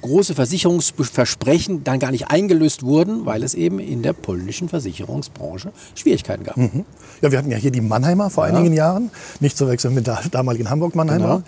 [0.00, 6.44] große Versicherungsversprechen dann gar nicht eingelöst wurden, weil es eben in der polnischen Versicherungsbranche Schwierigkeiten
[6.44, 6.56] gab.
[6.56, 6.84] Mhm.
[7.20, 8.54] Ja, wir hatten ja hier die Mannheimer vor ja.
[8.54, 11.42] einigen Jahren, nicht zu wechseln mit der damaligen Hamburg-Mannheimer.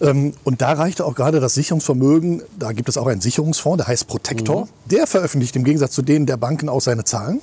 [0.00, 0.10] Genau.
[0.10, 3.88] Ähm, und da reichte auch gerade das Sicherungsvermögen, da gibt es auch einen Sicherungsfonds, der
[3.88, 4.62] heißt Protector.
[4.62, 4.68] Mhm.
[4.90, 7.40] Der veröffentlicht im Gegensatz zu denen der Banken auch seine Zahlen.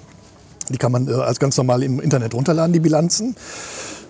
[0.69, 3.35] Die kann man äh, als ganz normal im Internet runterladen, die Bilanzen.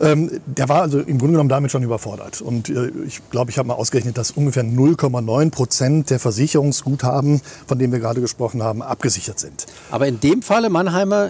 [0.02, 2.42] Ähm, der war also im Grunde genommen damit schon überfordert.
[2.42, 7.80] Und äh, ich glaube, ich habe mal ausgerechnet, dass ungefähr 0,9 Prozent der Versicherungsguthaben, von
[7.80, 9.66] denen wir gerade gesprochen haben, abgesichert sind.
[9.92, 11.30] Aber in dem Falle, Mannheimer,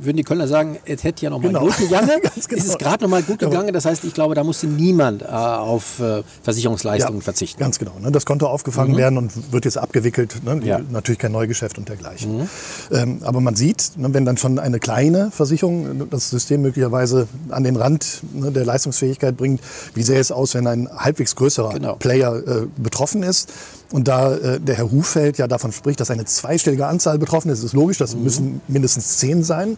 [0.00, 1.60] würden die Kölner sagen, es hätte ja noch mal genau.
[1.60, 2.10] gut gegangen.
[2.22, 2.32] genau.
[2.36, 3.72] Ist es gerade noch mal gut gegangen?
[3.72, 7.60] Das heißt, ich glaube, da musste niemand äh, auf äh, Versicherungsleistungen ja, verzichten.
[7.60, 7.98] Ganz genau.
[8.00, 8.10] Ne?
[8.10, 8.98] Das konnte aufgefangen mhm.
[8.98, 10.42] werden und wird jetzt abgewickelt.
[10.44, 10.60] Ne?
[10.64, 10.80] Ja.
[10.90, 12.38] Natürlich kein Neugeschäft und dergleichen.
[12.38, 12.48] Mhm.
[12.90, 17.64] Ähm, aber man sieht, ne, wenn dann schon eine kleine Versicherung das System möglicherweise an
[17.64, 19.60] den Rand ne, der Leistungsfähigkeit bringt.
[19.94, 21.96] Wie sähe es aus, wenn ein halbwegs größerer genau.
[21.96, 23.50] Player äh, betroffen ist?
[23.90, 27.62] Und da äh, der Herr Hufeld ja davon spricht, dass eine zweistellige Anzahl betroffen ist,
[27.62, 28.22] ist logisch, das mhm.
[28.22, 29.76] müssen mindestens zehn sein.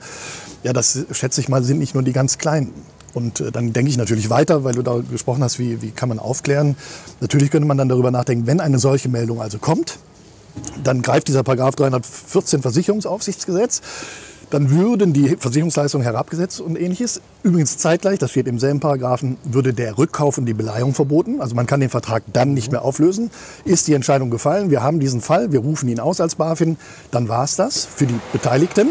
[0.62, 2.72] Ja, das schätze ich mal, sind nicht nur die ganz kleinen.
[3.14, 6.08] Und äh, dann denke ich natürlich weiter, weil du da gesprochen hast, wie, wie kann
[6.08, 6.76] man aufklären.
[7.20, 9.98] Natürlich könnte man dann darüber nachdenken, wenn eine solche Meldung also kommt,
[10.82, 13.82] dann greift dieser Paragraph 314 Versicherungsaufsichtsgesetz
[14.50, 17.20] dann würden die Versicherungsleistungen herabgesetzt und ähnliches.
[17.42, 21.40] Übrigens zeitgleich, das steht im selben Paragraphen, würde der Rückkauf und die Beleihung verboten.
[21.40, 23.30] Also man kann den Vertrag dann nicht mehr auflösen.
[23.64, 26.76] Ist die Entscheidung gefallen, wir haben diesen Fall, wir rufen ihn aus als BaFin,
[27.10, 28.88] dann war es das für die Beteiligten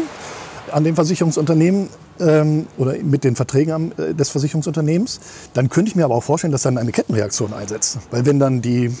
[0.72, 1.88] an dem Versicherungsunternehmen
[2.20, 5.20] ähm, oder mit den Verträgen äh, des Versicherungsunternehmens.
[5.54, 7.98] Dann könnte ich mir aber auch vorstellen, dass dann eine Kettenreaktion einsetzt.
[8.10, 8.94] Weil wenn dann die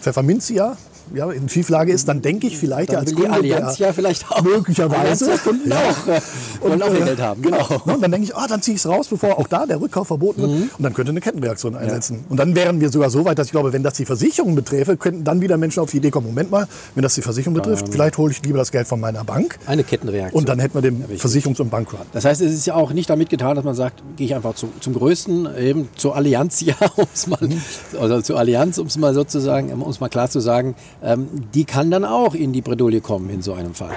[0.00, 0.76] Pfefferminzia
[1.12, 3.92] ja, in Schieflage ist, dann denke ich vielleicht dann ja als Kunde, die Allianz ja
[3.92, 5.76] vielleicht auch möglicherweise Kunden ja.
[5.76, 6.20] auch äh,
[6.60, 7.42] und, auch Geld haben.
[7.42, 7.66] Genau.
[7.66, 7.94] genau.
[7.94, 10.06] Und dann denke ich, ah, dann ziehe ich es raus, bevor auch da der Rückkauf
[10.06, 10.50] verboten wird.
[10.50, 10.70] Mhm.
[10.76, 12.16] Und dann könnte eine Kettenreaktion einsetzen.
[12.16, 12.22] Ja.
[12.30, 14.96] Und dann wären wir sogar so weit, dass ich glaube, wenn das die Versicherung beträfe,
[14.96, 17.86] könnten dann wieder Menschen auf die Idee kommen, Moment mal, wenn das die Versicherung betrifft,
[17.86, 19.58] ähm, vielleicht hole ich lieber das Geld von meiner Bank.
[19.66, 20.38] Eine Kettenreaktion.
[20.38, 22.00] Und dann hätten wir den Versicherungs- und Bankrun.
[22.12, 24.54] Das heißt, es ist ja auch nicht damit getan, dass man sagt, gehe ich einfach
[24.54, 27.60] zu, zum Größten, eben zur Allianz, ja, um es mal, mhm.
[28.00, 31.64] also zur Allianz, um es mal sozusagen, um es mal klar zu sagen, ähm, die
[31.64, 33.94] kann dann auch in die Bredouille kommen in so einem Fall.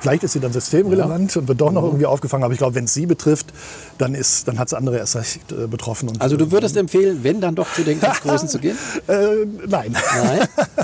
[0.00, 1.40] Vielleicht ist sie dann systemrelevant ja.
[1.40, 2.42] und wird doch noch irgendwie aufgefangen.
[2.42, 3.52] Aber ich glaube, wenn es sie betrifft,
[3.98, 6.10] dann, dann hat es andere erst recht äh, betroffen.
[6.18, 8.76] Also du würdest äh, empfehlen, wenn dann doch zu den ganz Großen zu gehen?
[9.08, 9.96] Äh, nein.
[10.22, 10.40] Nein?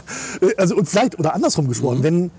[0.57, 2.03] also und vielleicht, oder andersrum gesprochen, mhm.
[2.03, 2.31] wenn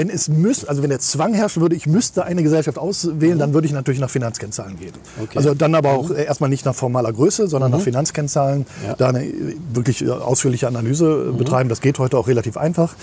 [0.00, 3.38] wenn es müsste, also wenn der Zwang herrschen würde, ich müsste eine Gesellschaft auswählen, mhm.
[3.38, 4.94] dann würde ich natürlich nach Finanzkennzahlen gehen.
[5.22, 5.36] Okay.
[5.36, 6.16] Also dann aber auch mhm.
[6.16, 7.76] erstmal nicht nach formaler Größe, sondern mhm.
[7.76, 8.94] nach Finanzkennzahlen, ja.
[8.94, 9.30] da eine
[9.74, 11.36] wirklich ausführliche Analyse mhm.
[11.36, 11.68] betreiben.
[11.68, 12.94] Das geht heute auch relativ einfach.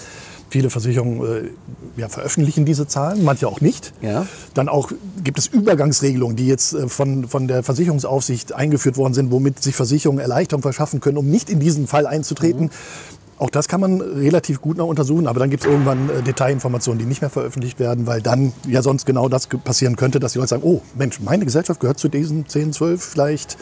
[0.49, 3.93] Viele Versicherungen äh, ja, veröffentlichen diese Zahlen, manche auch nicht.
[4.01, 4.25] Ja.
[4.55, 4.91] Dann auch
[5.23, 9.75] gibt es Übergangsregelungen, die jetzt äh, von, von der Versicherungsaufsicht eingeführt worden sind, womit sich
[9.75, 12.65] Versicherungen Erleichterung verschaffen können, um nicht in diesen Fall einzutreten.
[12.65, 13.17] Mhm.
[13.39, 16.97] Auch das kann man relativ gut noch untersuchen, aber dann gibt es irgendwann äh, Detailinformationen,
[16.97, 20.39] die nicht mehr veröffentlicht werden, weil dann ja sonst genau das passieren könnte, dass die
[20.39, 23.57] Leute sagen, oh Mensch, meine Gesellschaft gehört zu diesen 10, 12 vielleicht.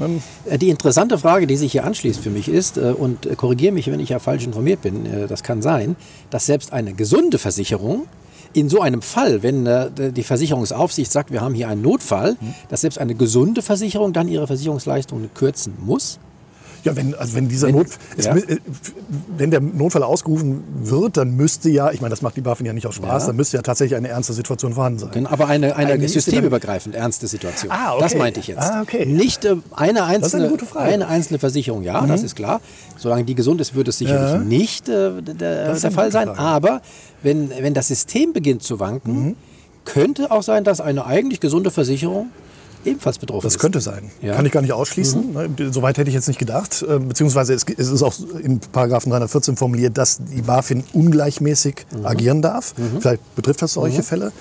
[0.00, 3.72] Ähm, äh, die interessante Frage, die sich hier anschließt für mich ist, äh, und korrigiere
[3.72, 5.96] mich, wenn ich ja falsch informiert bin, das kann sein,
[6.30, 8.06] dass selbst eine gesunde Versicherung
[8.52, 9.66] in so einem Fall, wenn
[10.14, 12.54] die Versicherungsaufsicht sagt, wir haben hier einen Notfall, mhm.
[12.68, 16.18] dass selbst eine gesunde Versicherung dann ihre Versicherungsleistungen kürzen muss?
[16.84, 18.36] Ja, wenn, also wenn dieser Wenn- Not, es, ja.
[18.36, 18.58] äh,
[19.36, 22.72] wenn der Notfall ausgerufen wird, dann müsste ja, ich meine, das macht die BaFin ja
[22.72, 23.26] nicht aus Spaß, Ja.
[23.28, 25.10] dann müsste ja tatsächlich eine ernste Situation vorhanden sein.
[25.12, 27.70] Genau, Aber eine, eine ist systemübergreifend ernste Situation.
[27.70, 28.02] Ah, okay.
[28.02, 28.58] Das meinte ich jetzt.
[28.62, 29.06] Ah, okay.
[29.06, 30.88] Nicht äh, eine, ist einzelne, eine gute Frage.
[30.88, 30.92] Mhm.
[30.94, 32.60] eine einzelne Versicherung, ja, das ist klar.
[32.96, 34.38] Solange die gesund ist, wird es sicherlich Ja.
[34.38, 36.28] nicht äh, der, ist der eine Fall sein.
[36.30, 36.82] Aber
[37.22, 39.36] wenn, wenn das System beginnt zu wanken, Mhm.
[39.84, 42.30] könnte auch sein, dass eine eigentlich gesunde Versicherung
[42.84, 43.58] ebenfalls betroffen Das ist.
[43.60, 44.10] könnte sein.
[44.20, 44.32] Ja.
[44.32, 44.36] Mhm.
[44.36, 45.32] Kann ich gar nicht ausschließen.
[45.32, 46.82] Ne, Soweit hätte ich jetzt nicht gedacht.
[46.88, 52.06] Äh, Beziehungsweise es es ist auch in Paragraphen 314 formuliert, dass die BaFin ungleichmäßig Mhm.
[52.06, 52.74] agieren darf.
[53.00, 54.32] Vielleicht betrifft das solche Fälle.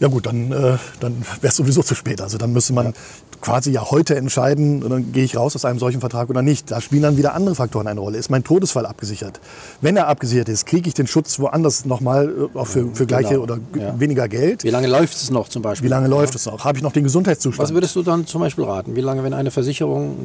[0.00, 2.20] Ja gut, dann, äh, dann wäre es sowieso zu spät.
[2.20, 2.92] Also dann müsste man
[3.40, 6.70] quasi ja heute entscheiden, dann gehe ich raus aus einem solchen Vertrag oder nicht.
[6.70, 8.18] Da spielen dann wieder andere Faktoren eine Rolle.
[8.18, 9.40] Ist mein Todesfall abgesichert?
[9.80, 13.30] Wenn er abgesichert ist, kriege ich den Schutz woanders nochmal äh, auch für, für gleiche
[13.30, 13.42] Genau.
[13.42, 13.98] oder Ja.
[13.98, 14.62] weniger Geld?
[14.64, 15.86] Wie lange läuft es noch zum Beispiel?
[15.86, 16.64] Wie lange läuft es noch?
[16.64, 17.68] Habe ich noch den Gesundheitszustand?
[17.68, 18.94] Was würdest du dann zum Beispiel raten?
[18.96, 20.16] Wie lange, wenn eine Versicherung,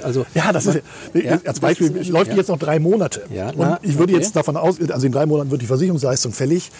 [0.00, 0.82] äh, also Ja, das ist
[1.14, 1.38] Ja.
[1.44, 3.22] als Beispiel läuft die jetzt noch drei Monate.
[3.32, 4.22] Ja, und na, ich würde okay.
[4.22, 6.70] jetzt davon aus, also in drei Monaten wird die Versicherungsleistung fällig.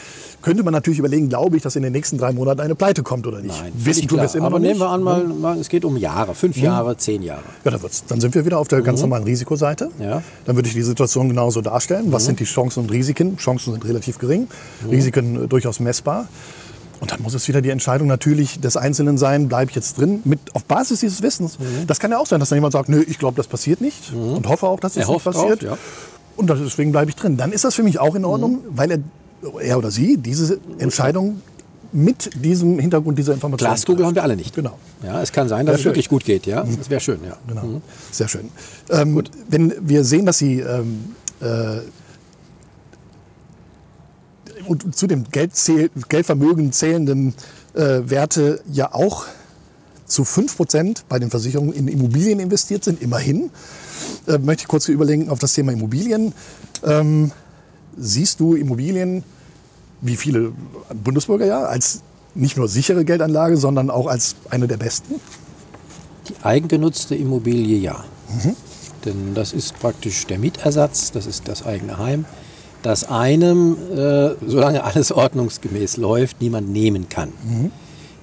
[0.42, 3.26] Könnte man natürlich überlegen, glaube ich, dass in den nächsten drei Monaten eine Pleite kommt
[3.26, 3.60] oder nicht.
[3.60, 5.96] Nein, Wissen tun wir es immer Aber nehmen wir an, mal, mal, es geht um
[5.96, 7.42] Jahre, fünf Jahre, zehn Jahre.
[7.64, 9.90] Ja, dann, wird's, dann sind wir wieder auf der ganz normalen Risikoseite.
[9.98, 10.22] Ja.
[10.44, 12.12] Dann würde ich die Situation genauso darstellen.
[12.12, 13.36] Was sind die Chancen und Risiken?
[13.36, 14.48] Chancen sind relativ gering,
[14.90, 16.28] Risiken äh, durchaus messbar.
[17.00, 20.20] Und dann muss es wieder die Entscheidung natürlich des Einzelnen sein, bleibe ich jetzt drin,
[20.24, 21.58] mit, auf Basis dieses Wissens.
[21.86, 24.12] Das kann ja auch sein, dass dann jemand sagt, nö, ich glaube, das passiert nicht
[24.12, 25.62] und hoffe auch, dass es Er nicht passiert.
[25.62, 25.78] drauf, ja.
[26.36, 27.36] Und deswegen bleibe ich drin.
[27.36, 28.98] Dann ist das für mich auch in Ordnung, weil er,
[29.60, 31.42] er oder sie diese Entscheidung
[31.94, 34.54] mit diesem Hintergrund dieser Information Glaskugel haben wir alle nicht.
[34.54, 34.78] Genau.
[35.02, 35.90] Ja, es kann sein, dass es schön.
[35.90, 36.44] wirklich gut geht.
[36.44, 37.20] Ja, das wäre schön.
[37.24, 37.36] Ja.
[37.46, 37.80] Genau.
[38.10, 38.50] Sehr schön.
[38.90, 41.78] Ähm, Wenn wir sehen, dass Sie ähm, äh,
[44.66, 47.34] und zu dem Geldzähl Geldvermögen zählenden
[47.74, 49.26] äh, Werte ja auch
[50.06, 53.50] zu 5% bei den Versicherungen in Immobilien investiert sind, immerhin,
[54.26, 56.34] äh, möchte ich kurz überlegen auf das Thema Immobilien.
[56.82, 57.30] Ähm,
[57.96, 59.22] siehst du Immobilien,
[60.04, 60.52] wie viele
[61.02, 62.02] Bundesbürger ja, als
[62.34, 65.14] nicht nur sichere Geldanlage, sondern auch als eine der besten?
[66.28, 68.04] Die eigengenutzte Immobilie ja.
[69.04, 72.24] Denn das ist praktisch der Mietersatz, das ist das eigene Heim,
[72.82, 77.32] das einem, äh, solange alles ordnungsgemäß läuft, niemand nehmen kann.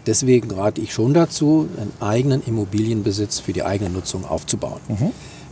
[0.06, 4.82] Deswegen rate ich schon dazu, einen eigenen Immobilienbesitz für die eigene Nutzung aufzubauen.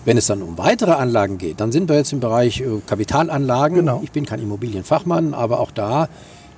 [0.05, 3.77] Wenn es dann um weitere Anlagen geht, dann sind wir jetzt im Bereich äh, Kapitalanlagen.
[3.79, 4.01] Genau.
[4.03, 6.07] Ich bin kein Immobilienfachmann, aber auch da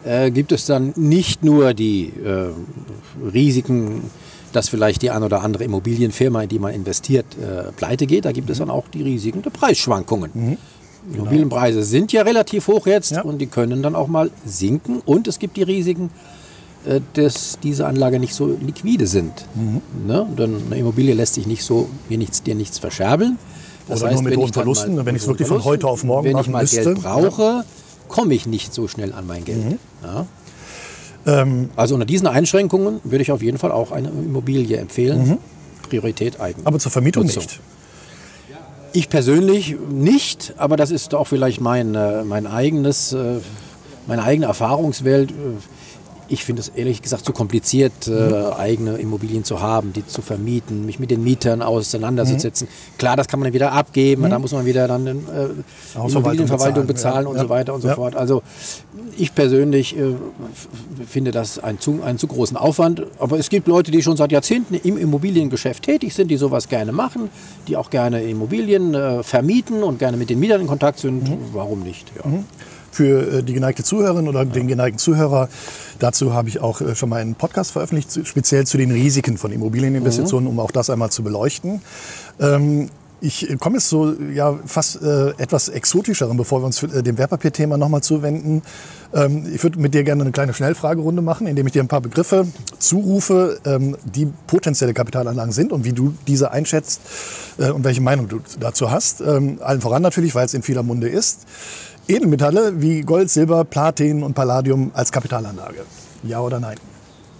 [0.03, 2.49] äh, gibt es dann nicht nur die äh,
[3.33, 4.03] Risiken,
[4.53, 8.25] dass vielleicht die ein oder andere Immobilienfirma, in die man investiert, äh, pleite geht.
[8.25, 10.57] Da gibt es dann auch die Risiken der Preisschwankungen.
[11.13, 13.21] Immobilienpreise sind ja relativ hoch jetzt Ja.
[13.23, 15.01] und die können dann auch mal sinken.
[15.05, 16.09] Und es gibt die Risiken,
[17.13, 19.31] dass diese Anlage nicht so liquide sind.
[20.07, 20.25] Ne?
[20.37, 23.37] Denn eine Immobilie lässt sich nicht so, dir nichts, dir nichts verscherbeln.
[23.87, 25.87] Oder nur mit wenn hohen ich dann Verlusten, mal- wenn ich es wirklich von heute
[25.87, 26.83] auf morgen Wenn ich machen mal müsste.
[26.83, 27.63] Geld brauche,
[28.07, 29.77] komme ich nicht so schnell an mein Geld.
[30.03, 30.25] Ja?
[31.25, 35.37] Ähm, Also unter diesen Einschränkungen würde ich auf jeden Fall auch eine Immobilie empfehlen.
[35.87, 36.61] Priorität Eigen.
[36.65, 37.43] aber zur Vermietung Nutzung.
[37.43, 37.59] nicht.
[38.93, 43.37] Ich persönlich nicht, aber das ist auch vielleicht mein, äh, mein eigenes, äh,
[44.07, 45.31] meine eigene Erfahrungswelt.
[46.31, 50.85] Ich finde es ehrlich gesagt zu kompliziert, äh, eigene Immobilien zu haben, die zu vermieten,
[50.85, 52.69] mich mit den Mietern auseinanderzusetzen.
[52.97, 55.13] Klar, das kann man dann wieder abgeben, da muss man wieder dann äh,
[55.95, 57.41] Immobilienverwaltung bezahlen, bezahlen, und ja.
[57.41, 57.95] so weiter und so Ja.
[57.95, 58.15] fort.
[58.15, 58.43] Also
[59.17, 60.15] ich persönlich äh,
[61.05, 63.03] finde das einen zu, einen zu großen Aufwand.
[63.19, 66.93] Aber es gibt Leute, die schon seit Jahrzehnten im Immobiliengeschäft tätig sind, die sowas gerne
[66.93, 67.29] machen,
[67.67, 71.29] die auch gerne Immobilien äh, vermieten und gerne mit den Mietern in Kontakt sind.
[71.51, 72.09] Warum nicht?
[72.23, 72.31] Ja.
[72.91, 75.49] Für äh, die geneigte Zuhörerin oder den geneigten Zuhörer,
[75.99, 79.51] dazu habe ich auch äh, schon mal einen Podcast veröffentlicht, speziell zu den Risiken von
[79.51, 81.81] Immobilieninvestitionen, um auch das einmal zu beleuchten.
[82.39, 82.89] Ähm,
[83.21, 87.77] ich komme jetzt so ja, fast äh, etwas exotischeren, bevor wir uns äh, dem Wertpapierthema
[87.77, 88.63] nochmal zuwenden.
[89.13, 92.01] Ähm, ich würde mit dir gerne eine kleine Schnellfragerunde machen, indem ich dir ein paar
[92.01, 92.47] Begriffe
[92.79, 97.01] zurufe, ähm, die potenzielle Kapitalanlagen sind und wie du diese einschätzt
[97.59, 99.21] äh, und welche Meinung du dazu hast.
[99.21, 101.45] Ähm, allen voran natürlich, weil es in vieler Munde ist.
[102.11, 105.85] Edelmetalle wie Gold, Silber, Platin und Palladium als Kapitalanlage.
[106.23, 106.75] Ja oder nein?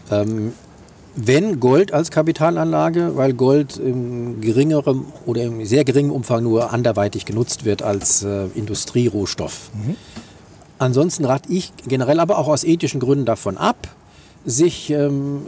[0.10, 0.54] Ähm,
[1.14, 7.26] wenn Gold als Kapitalanlage, weil Gold im geringerem oder im sehr geringen Umfang nur anderweitig
[7.26, 9.72] genutzt wird als äh, Industrierohstoff.
[10.80, 13.90] Ansonsten rate ich generell aber auch aus ethischen Gründen davon ab,
[14.46, 15.48] sich ähm,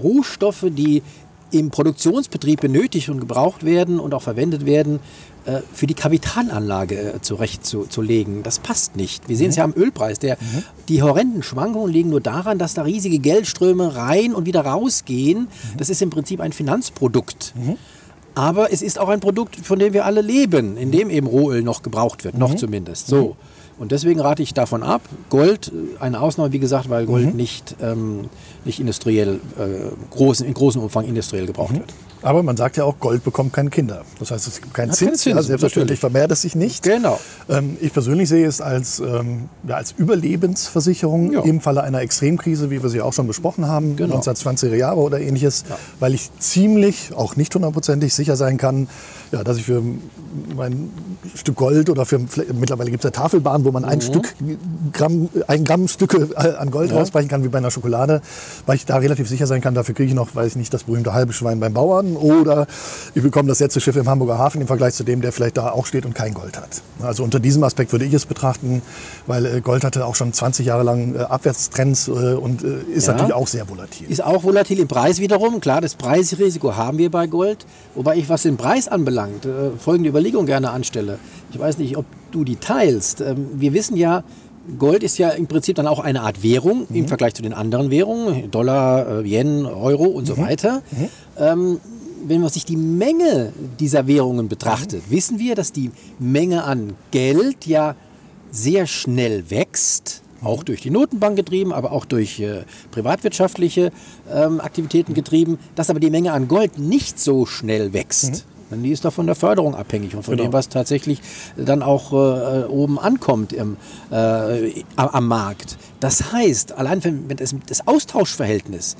[0.00, 1.02] Rohstoffe, die
[1.50, 5.00] im Produktionsbetrieb benötigt und gebraucht werden und auch verwendet werden,
[5.72, 8.42] für die Kapitalanlage äh, zurechtzulegen.
[8.42, 9.28] Das passt nicht.
[9.28, 10.18] Wir sehen es ja am Ölpreis.
[10.18, 10.36] Der,
[10.88, 15.48] Die horrenden Schwankungen liegen nur daran, dass da riesige Geldströme rein und wieder rausgehen.
[15.76, 17.54] Das ist im Prinzip ein Finanzprodukt.
[18.34, 21.62] Aber es ist auch ein Produkt, von dem wir alle leben, in dem eben Rohöl
[21.62, 23.08] noch gebraucht wird, noch zumindest.
[23.08, 23.36] So.
[23.78, 25.02] Und deswegen rate ich davon ab.
[25.28, 28.28] Gold, äh, eine Ausnahme, wie gesagt, weil Gold nicht, ähm,
[28.64, 31.94] nicht industriell, äh, großen, in großem Umfang industriell gebraucht wird.
[32.22, 34.02] Aber man sagt ja auch, Gold bekommt keine Kinder.
[34.18, 35.24] Das heißt, es gibt keinen Zins.
[35.24, 36.82] ja, Zinsen, selbstverständlich vermehrt es sich nicht.
[36.82, 37.18] Genau.
[37.48, 41.42] Ähm, ich persönlich sehe es als, ähm, ja, als Überlebensversicherung Ja.
[41.42, 44.16] im Falle einer Extremkrise, wie wir sie auch schon besprochen haben, Genau.
[44.18, 45.64] 1920er Jahre oder ähnliches,
[46.00, 48.88] weil ich ziemlich, auch nicht hundertprozentig sicher sein kann,
[49.32, 49.82] ja, dass ich für
[50.56, 50.90] mein
[51.34, 53.88] Stück Gold oder für mittlerweile gibt es ja Tafelbahnen, wo man Mhm.
[53.88, 54.34] ein Stück
[54.92, 58.22] Gramm, ein Gramm Stücke äh, an Gold rausbrechen kann, wie bei einer Schokolade,
[58.66, 60.84] weil ich da relativ sicher sein kann, dafür kriege ich noch, weiß ich nicht, das
[60.84, 62.66] berühmte halbe Schwein beim Bauern oder
[63.14, 65.70] ich bekomme das letzte Schiff im Hamburger Hafen im Vergleich zu dem, der vielleicht da
[65.70, 66.82] auch steht und kein Gold hat.
[67.02, 68.82] Also unter diesem Aspekt würde ich es betrachten,
[69.26, 73.12] weil äh, Gold hatte auch schon 20 Jahre lang äh, Abwärtstrends äh, und ist Ja.
[73.12, 74.10] natürlich auch sehr volatil.
[74.10, 75.60] Ist auch volatil im Preis wiederum.
[75.60, 77.66] Klar, das Preisrisiko haben wir bei Gold.
[77.94, 79.46] Wobei ich, was den Preis anbelangt,
[79.78, 81.18] folgende Überlegung gerne anstelle.
[81.52, 83.20] Ich weiß nicht, ob du die teilst.
[83.20, 84.22] Ähm, wir wissen ja,
[84.78, 87.90] Gold ist ja im Prinzip dann auch eine Art Währung im Vergleich zu den anderen
[87.90, 90.82] Währungen, Dollar, Yen, Euro und so weiter.
[91.38, 91.80] Ähm,
[92.26, 97.66] wenn man sich die Menge dieser Währungen betrachtet, wissen wir, dass die Menge an Geld
[97.66, 97.94] ja
[98.50, 103.90] sehr schnell wächst, auch durch die Notenbank getrieben, aber auch durch äh, privatwirtschaftliche
[104.32, 108.46] ähm, Aktivitäten getrieben, dass aber die Menge an Gold nicht so schnell wächst.
[108.70, 110.50] Denn die ist doch von der Förderung abhängig und von Genau.
[110.50, 111.20] dem, was tatsächlich
[111.56, 113.76] dann auch äh, oben ankommt im,
[114.10, 115.78] äh, am, Markt.
[116.00, 118.96] Das heißt, allein wenn, wenn das, das Austauschverhältnis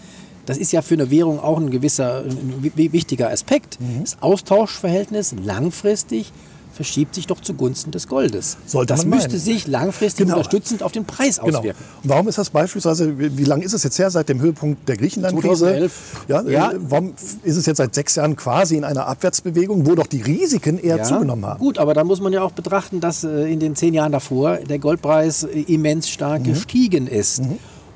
[0.48, 3.78] das ist ja für eine Währung auch ein gewisser, ein wi- wichtiger Aspekt.
[3.80, 4.00] Mhm.
[4.02, 6.32] Das Austauschverhältnis langfristig
[6.72, 8.56] verschiebt sich doch zugunsten des Goldes.
[8.66, 9.40] Sollte das man müsste meinen.
[9.40, 10.36] sich langfristig Genau.
[10.36, 11.58] unterstützend auf den Preis Genau.
[11.58, 11.82] auswirken.
[12.04, 14.88] Und warum ist das beispielsweise, wie wie lange ist es jetzt her seit dem Höhepunkt
[14.88, 15.64] der Griechenland-Krise?
[15.64, 15.92] 2011.
[16.28, 16.70] Ja, Ja.
[16.70, 20.22] Äh, warum ist es jetzt seit sechs Jahren quasi in einer Abwärtsbewegung, wo doch die
[20.22, 21.58] Risiken eher zugenommen haben?
[21.58, 24.58] Gut, aber da muss man ja auch betrachten, dass äh, in den zehn Jahren davor
[24.58, 26.52] der Goldpreis äh, immens stark Mhm.
[26.52, 27.42] gestiegen ist.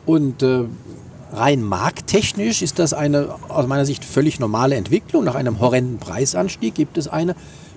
[0.07, 0.65] Und äh,
[1.33, 5.25] rein markttechnisch ist das eine aus meiner Sicht völlig normale Entwicklung.
[5.25, 7.35] Nach einem horrenden Preisanstieg gibt es eine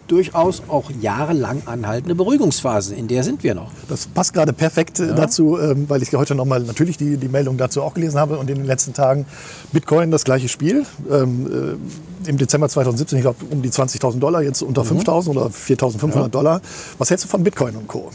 [0.07, 2.93] durchaus auch jahrelang anhaltende Beruhigungsphase.
[2.93, 3.71] In der sind wir noch.
[3.89, 7.57] Das passt gerade perfekt äh, dazu, ähm, weil ich heute nochmal natürlich die, die Meldung
[7.57, 9.25] dazu auch gelesen habe und in den letzten Tagen
[9.71, 10.85] Bitcoin das gleiche Spiel.
[11.11, 11.77] Ähm,
[12.23, 14.99] äh, Im Dezember 2017, ich glaube um die 20.000 Dollar, jetzt unter Mhm.
[14.99, 16.61] 5.000 oder 4.500 Dollar.
[16.99, 18.11] Was hältst du von Bitcoin und Co.?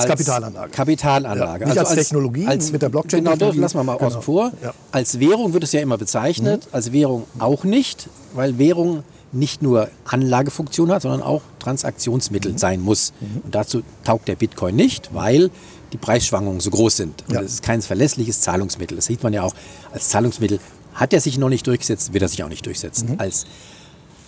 [0.00, 0.70] Als, Kapitalanlage.
[0.70, 1.64] Kapitalanlage.
[1.64, 4.06] Ja, nicht als Technologie mit der Genau, das lassen wir mal Genau.
[4.08, 4.52] außen vor.
[4.62, 4.68] Ja.
[4.70, 4.74] Mhm.
[4.92, 9.02] Als Währung wird es ja immer bezeichnet, als Währung auch nicht, weil Währung
[9.32, 12.58] nicht nur Anlagefunktion hat, sondern auch Transaktionsmittel Mhm.
[12.58, 13.12] sein muss.
[13.44, 15.50] Und dazu taugt der Bitcoin nicht, weil
[15.92, 17.24] die Preisschwankungen so groß sind.
[17.28, 17.40] Und Ja.
[17.40, 18.96] es ist kein verlässliches Zahlungsmittel.
[18.96, 19.54] Das sieht man ja auch
[19.92, 20.58] als Zahlungsmittel.
[20.94, 23.12] Hat er sich noch nicht durchgesetzt, wird er sich auch nicht durchsetzen.
[23.12, 23.20] Mhm.
[23.20, 23.46] Als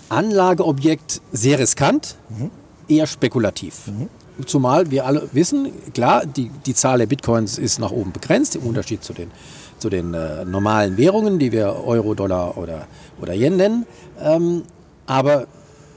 [0.09, 2.50] Anlageobjekt sehr riskant, Mhm.
[2.88, 3.74] eher spekulativ.
[4.47, 8.62] Zumal wir alle wissen, klar, die, die Zahl der Bitcoins ist nach oben begrenzt, im
[8.62, 9.31] Unterschied zu den,
[9.79, 12.87] zu den äh, normalen Währungen, die wir Euro, Dollar oder,
[13.20, 13.87] oder Yen nennen.
[14.20, 14.62] Ähm,
[15.07, 15.47] aber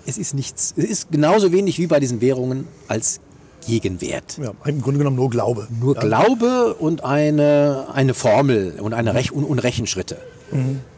[0.06, 0.73] es ist nichts.
[0.78, 3.19] Es ist genauso wenig wie bei diesen Währungen als
[3.65, 4.38] Gegenwert.
[4.41, 5.67] Ja, im Grunde genommen nur Glaube.
[5.80, 6.02] Nur Ja.
[6.02, 10.17] Glaube und eine, eine Formel und, eine Rech und, und Rechenschritte.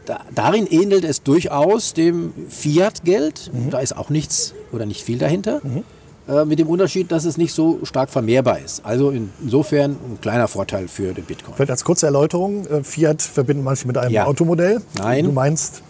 [0.06, 3.50] Da, darin ähnelt es durchaus dem Fiat-Geld.
[3.70, 5.60] Da ist auch nichts oder nicht viel dahinter.
[6.30, 8.84] Äh, mit dem Unterschied, dass es nicht so stark vermehrbar ist.
[8.84, 11.54] Also in, insofern ein kleiner Vorteil für den Bitcoin.
[11.56, 14.26] Vielleicht als kurze Erläuterung, äh, Fiat verbinden manche mit einem Ja.
[14.26, 14.80] Automodell.
[14.98, 15.24] Nein.
[15.24, 15.82] Du meinst,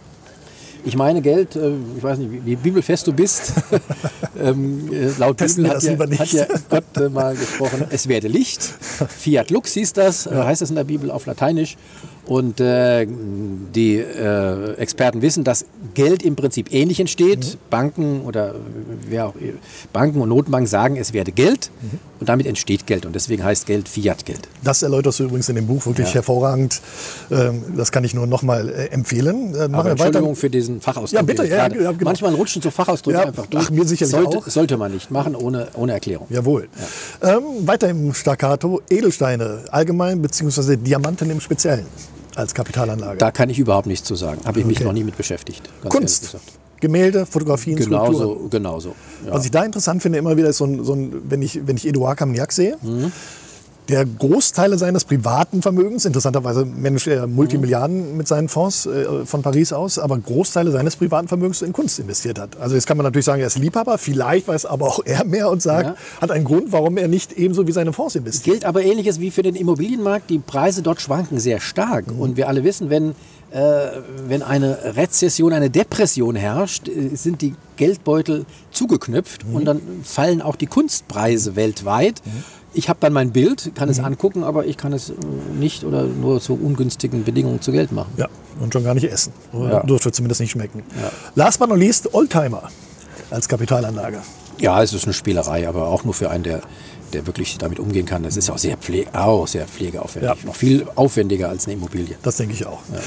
[0.83, 3.53] Ich meine Geld, äh, ich weiß nicht, wie, wie bibelfest du bist.
[4.43, 6.21] ähm, äh, laut Testen Bibel hat das ja, lieber nicht.
[6.21, 8.63] hat ja Gott äh, mal gesprochen, es werde Licht.
[9.09, 11.77] Fiat Lux hieß das, heißt das in der Bibel auf Lateinisch.
[12.31, 13.09] Und äh,
[13.75, 15.65] die äh, Experten wissen, dass
[15.95, 17.41] Geld im Prinzip ähnlich entsteht.
[17.45, 17.59] Mhm.
[17.71, 18.55] Banken oder
[19.09, 19.35] wer auch,
[19.93, 21.73] Banken und Notenbanken sagen, es werde Geld.
[21.83, 21.99] Mhm.
[22.21, 23.05] Und damit entsteht Geld.
[23.05, 24.47] Und deswegen heißt Geld Fiat-Geld.
[24.63, 26.15] das erläuterst du übrigens in dem Buch wirklich Ja.
[26.17, 26.81] hervorragend.
[27.33, 29.53] Ähm, das kann ich nur nochmal äh, empfehlen.
[29.57, 29.91] Äh, Aber wir weiter.
[29.91, 31.19] Entschuldigung für diesen Fachausdruck.
[31.19, 31.95] Ja, bitte, ja, ja, genau.
[32.05, 33.65] Manchmal rutschen so Fachausdrücke Ja, einfach durch.
[33.67, 34.47] ach, mir sicherlich sollte, auch.
[34.47, 36.29] sollte man nicht machen ohne, ohne Erklärung.
[36.31, 36.69] Jawohl.
[37.23, 41.87] Ähm, weiter im Staccato, Edelsteine allgemein, beziehungsweise Diamanten im Speziellen
[42.37, 43.19] als Kapitalanlage.
[43.19, 44.41] Da kann ich überhaupt nichts zu sagen.
[44.45, 44.85] Habe ich mich Okay.
[44.85, 45.69] noch nie mit beschäftigt.
[45.89, 46.37] Kunst.
[46.81, 48.13] Gemälde, Fotografien, Skulpturen.
[48.13, 48.95] Genauso, genauso.
[49.27, 49.35] Ja.
[49.35, 51.77] Was ich da interessant finde, immer wieder ist so ein, so ein wenn ich, wenn
[51.77, 53.13] ich Eduard Camignac sehe, Mhm.
[53.91, 59.73] Der Großteile seines privaten Vermögens, interessanterweise managt er Multimilliarden mit seinen Fonds äh, von Paris
[59.73, 62.59] aus, aber Großteile seines privaten Vermögens in Kunst investiert hat.
[62.61, 65.51] Also jetzt kann man natürlich sagen, er ist Liebhaber, vielleicht weiß aber auch er mehr
[65.51, 65.95] und sagt, ja.
[66.21, 68.45] hat einen Grund, warum er nicht ebenso wie seine Fonds investiert.
[68.45, 70.31] Gilt aber ähnliches wie für den Immobilienmarkt.
[70.31, 72.11] Die Preise dort schwanken sehr stark.
[72.11, 72.21] Mhm.
[72.21, 73.15] Und wir alle wissen, wenn
[73.51, 73.89] äh,
[74.29, 79.55] wenn eine Rezession, eine Depression herrscht, äh, sind die Geldbeutel zugeknüpft mhm.
[79.55, 82.23] und dann fallen auch die Kunstpreise weltweit.
[82.25, 82.45] Mhm.
[82.73, 83.93] Ich habe dann mein Bild, kann mhm.
[83.93, 85.15] es angucken, aber ich kann es äh,
[85.59, 88.13] nicht oder nur zu ungünstigen Bedingungen zu Geld machen.
[88.17, 88.29] Ja,
[88.61, 89.33] und schon gar nicht essen.
[89.53, 89.81] Ja.
[89.81, 90.83] Dürfte zumindest nicht schmecken.
[91.01, 91.11] Ja.
[91.35, 92.71] Last but not least, Oldtimer
[93.31, 94.19] als Kapitalanlage.
[94.59, 96.63] Ja, es ist eine Spielerei, aber auch nur für einen, der
[97.13, 98.23] der wirklich damit umgehen kann.
[98.23, 100.31] Das ist auch sehr, pflege, auch sehr pflegeaufwendig.
[100.31, 100.47] Ja.
[100.47, 102.17] Noch viel aufwendiger als eine Immobilie.
[102.23, 102.81] Das denke ich auch.
[102.93, 103.01] Ja.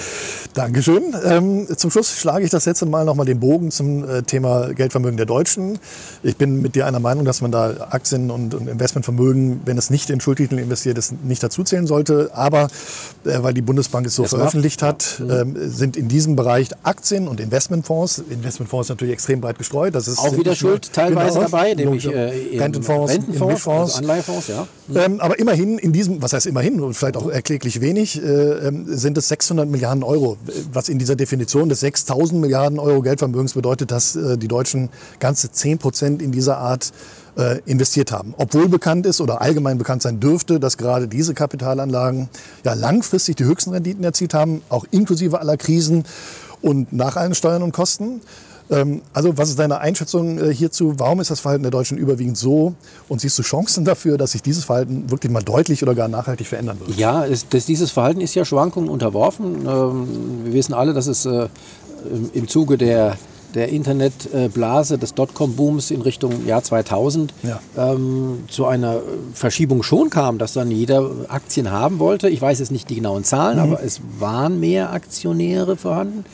[0.53, 1.15] Dankeschön.
[1.25, 5.17] Ähm, zum Schluss schlage ich das letzte Mal nochmal den Bogen zum äh, Thema Geldvermögen
[5.17, 5.79] der Deutschen.
[6.21, 9.89] Ich bin mit dir einer Meinung, dass man da Aktien und, und Investmentvermögen, wenn es
[9.89, 12.29] nicht in Schuldtitel investiert ist, nicht dazuzählen sollte.
[12.33, 12.67] Aber
[13.25, 15.19] äh, weil die Bundesbank es so das veröffentlicht macht.
[15.19, 19.95] hat, äh, sind in diesem Bereich Aktien und Investmentfonds, Investmentfonds natürlich extrem breit gestreut.
[19.95, 24.67] Das ist auch wieder Schuld teilweise genau, dabei, nämlich äh, Rentenfonds, Rentenfonds, Fonds, Anleihefonds, ja.
[24.87, 24.97] Mhm.
[24.97, 29.17] Ähm, aber immerhin in diesem, was heißt immerhin, vielleicht auch erkläglich wenig, äh, ähm, sind
[29.17, 30.37] es 600 Milliarden Euro,
[30.71, 35.51] was in dieser Definition des 6000 Milliarden Euro Geldvermögens bedeutet, dass äh, die Deutschen ganze
[35.51, 36.91] 10 Prozent in dieser Art
[37.37, 38.33] äh, investiert haben.
[38.37, 42.29] Obwohl bekannt ist oder allgemein bekannt sein dürfte, dass gerade diese Kapitalanlagen
[42.63, 46.03] ja langfristig die höchsten Renditen erzielt haben, auch inklusive aller Krisen
[46.61, 48.21] und nach allen Steuern und Kosten.
[48.69, 50.95] Ähm, also was ist deine Einschätzung äh, hierzu?
[50.97, 52.73] Warum ist das Verhalten der Deutschen überwiegend so?
[53.09, 56.47] Und siehst du Chancen dafür, dass sich dieses Verhalten wirklich mal deutlich oder gar nachhaltig
[56.47, 56.97] verändern wird?
[56.97, 59.67] Ja, es, das, dieses Verhalten ist ja Schwankungen unterworfen.
[59.67, 60.07] Ähm,
[60.45, 61.47] wir wissen alle, dass es äh,
[62.33, 63.17] im Zuge der
[63.53, 67.59] der Internetblase des Dotcom-Booms in Richtung Jahr 2000 ja.
[67.77, 68.99] ähm, zu einer
[69.33, 72.29] Verschiebung schon kam, dass dann jeder Aktien haben wollte.
[72.29, 73.73] Ich weiß jetzt nicht die genauen Zahlen, mhm.
[73.73, 76.25] aber es waren mehr Aktionäre vorhanden.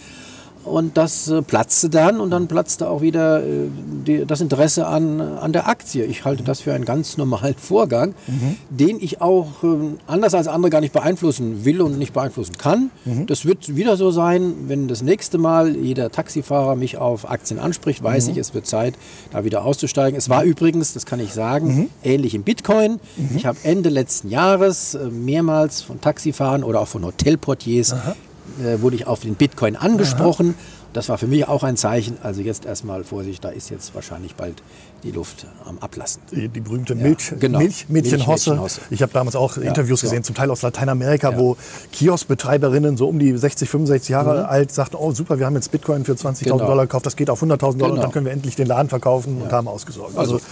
[0.66, 3.68] Und das äh, platzte dann und dann platzte auch wieder äh,
[4.06, 6.04] die, das Interesse an, an der Aktie.
[6.06, 8.58] Ich halte das für einen ganz normalen Vorgang, mhm.
[8.70, 9.68] den ich auch äh,
[10.06, 12.92] anders als andere gar nicht beeinflussen will und nicht beeinflussen kann.
[13.06, 13.26] Mhm.
[13.28, 18.04] Das wird wieder so sein, wenn das nächste Mal jeder Taxifahrer mich auf Aktien anspricht,
[18.04, 18.32] weiß mhm.
[18.34, 18.96] ich, es wird Zeit,
[19.32, 20.18] da wieder auszusteigen.
[20.18, 21.90] Es war übrigens, das kann ich sagen, mhm.
[22.04, 23.00] ähnlich im Bitcoin.
[23.16, 23.38] Mhm.
[23.38, 28.16] Ich habe Ende letzten Jahres äh, mehrmals von Taxifahrern oder auch von Hotelportiers Aha
[28.64, 30.56] äh, wurde ich auf den Bitcoin angesprochen.
[30.58, 30.80] Aha.
[30.94, 32.18] Das war für mich auch ein Zeichen.
[32.24, 34.64] Also jetzt erstmal Vorsicht, da ist jetzt wahrscheinlich bald
[35.04, 36.22] die Luft am Ablassen.
[36.32, 37.60] Die, die berühmte Milch, ja, genau.
[37.60, 37.86] Milch.
[37.90, 41.58] Milch, ich habe damals auch ja, Interviews gesehen, zum Teil aus Lateinamerika, wo
[41.92, 44.46] Kioskbetreiberinnen so um die 60, 65 Jahre mhm.
[44.50, 46.58] alt sagten, oh super, wir haben jetzt Bitcoin für 20.000 genau.
[46.58, 47.94] Dollar gekauft, das geht auf 100.000 Dollar genau.
[47.94, 50.18] und dann können wir endlich den Laden verkaufen und haben ausgesorgt.
[50.18, 50.46] Also, also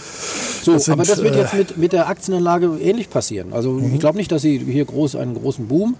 [0.62, 3.52] so, das sind, aber das wird jetzt äh, mit, mit der Aktienanlage ähnlich passieren.
[3.52, 3.94] Also mhm.
[3.94, 5.96] ich glaube nicht, dass sie hier groß einen großen Boom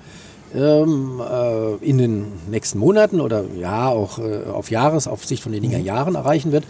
[0.55, 5.85] ähm, äh, in den nächsten Monaten oder ja auch äh, auf Jahresaufsicht von weniger mhm.
[5.85, 6.65] Jahren erreichen wird.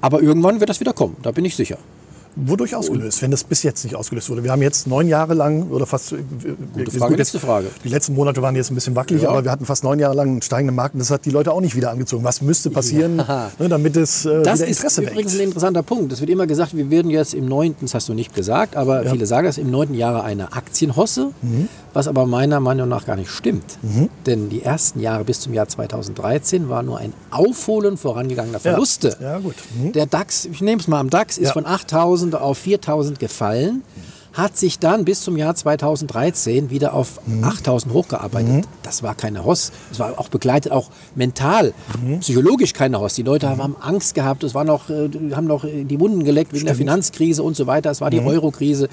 [0.00, 1.78] Aber irgendwann wird das wieder kommen, da bin ich sicher.
[2.40, 4.44] Wodurch ausgelöst, wenn das bis jetzt nicht ausgelöst wurde?
[4.44, 6.12] Wir haben jetzt neun Jahre lang oder fast.
[6.12, 6.18] Äh,
[6.72, 7.66] Gute Frage, gut, letzte Frage.
[7.82, 9.30] Die letzten Monate waren jetzt ein bisschen wackelig, ja.
[9.30, 11.52] aber wir hatten fast neun Jahre lang einen steigenden Markt und das hat die Leute
[11.52, 12.22] auch nicht wieder angezogen.
[12.22, 13.50] Was müsste passieren, ja.
[13.58, 15.42] ne, damit es äh, das wieder Interesse ist übrigens weckt?
[15.42, 16.12] ein interessanter Punkt.
[16.12, 19.04] Es wird immer gesagt, wir werden jetzt im neunten, das hast du nicht gesagt, aber
[19.04, 19.10] ja.
[19.10, 21.68] viele sagen das, im neunten Jahre eine Aktienhosse, mhm.
[21.98, 23.78] Was aber meiner Meinung nach gar nicht stimmt.
[23.82, 24.08] Mhm.
[24.26, 29.16] Denn die ersten Jahre bis zum Jahr 2013 war nur ein Aufholen vorangegangener Verluste.
[29.20, 29.38] Ja.
[29.38, 29.56] gut.
[29.76, 29.92] Mhm.
[29.92, 33.82] Der DAX, ich nehme es mal am DAX, ist von 8000 auf 4000 8000 gefallen,
[34.32, 37.42] hat sich dann bis zum Jahr 2013 wieder auf mhm.
[37.42, 38.48] 8000 hochgearbeitet.
[38.48, 38.62] Mhm.
[38.82, 39.72] Das war keine Hoss.
[39.90, 42.20] Es war auch begleitet, auch mental, mhm.
[42.20, 43.14] psychologisch keine Hoss.
[43.14, 46.60] Die Leute haben Angst gehabt, es war noch, äh, haben noch die Wunden geleckt wegen
[46.60, 46.68] Stimmt.
[46.68, 47.90] der Finanzkrise und so weiter.
[47.90, 48.28] Es war die mhm.
[48.28, 48.88] Eurokrise.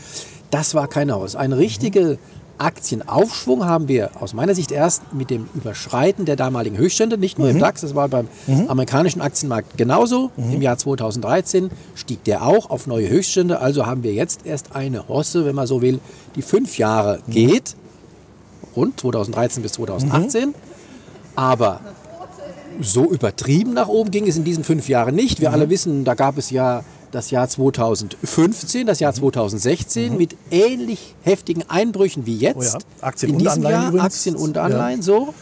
[0.49, 1.35] Das war keine Hoss.
[1.35, 2.17] Eine richtige
[2.57, 7.47] Aktienaufschwung haben wir aus meiner Sicht erst mit dem Überschreiten der damaligen Höchststände, nicht nur
[7.47, 7.55] mhm.
[7.55, 8.69] im DAX, das war beim mhm.
[8.69, 10.31] amerikanischen Aktienmarkt genauso.
[10.37, 10.53] Mhm.
[10.53, 13.59] Im Jahr 2013 stieg der auch auf neue Höchststände.
[13.59, 15.99] Also haben wir jetzt erst eine Hosse, wenn man so will,
[16.35, 17.31] die fünf Jahre mhm.
[17.31, 17.75] geht,
[18.75, 20.49] rund 2013 bis 2018.
[20.49, 20.55] Mhm.
[21.35, 21.81] Aber
[22.81, 25.41] so übertrieben nach oben ging es in diesen fünf Jahren nicht.
[25.41, 25.55] Wir mhm.
[25.55, 26.83] alle wissen, da gab es ja
[27.15, 30.17] das Jahr 2015, das Jahr 2016 mhm.
[30.17, 32.57] mit ähnlich heftigen Einbrüchen wie jetzt.
[32.57, 32.77] Oh ja.
[33.01, 34.05] Aktien in und diesem Anleihen Jahr übrigens.
[34.05, 35.03] Aktien und Anleihen ja.
[35.03, 35.33] so.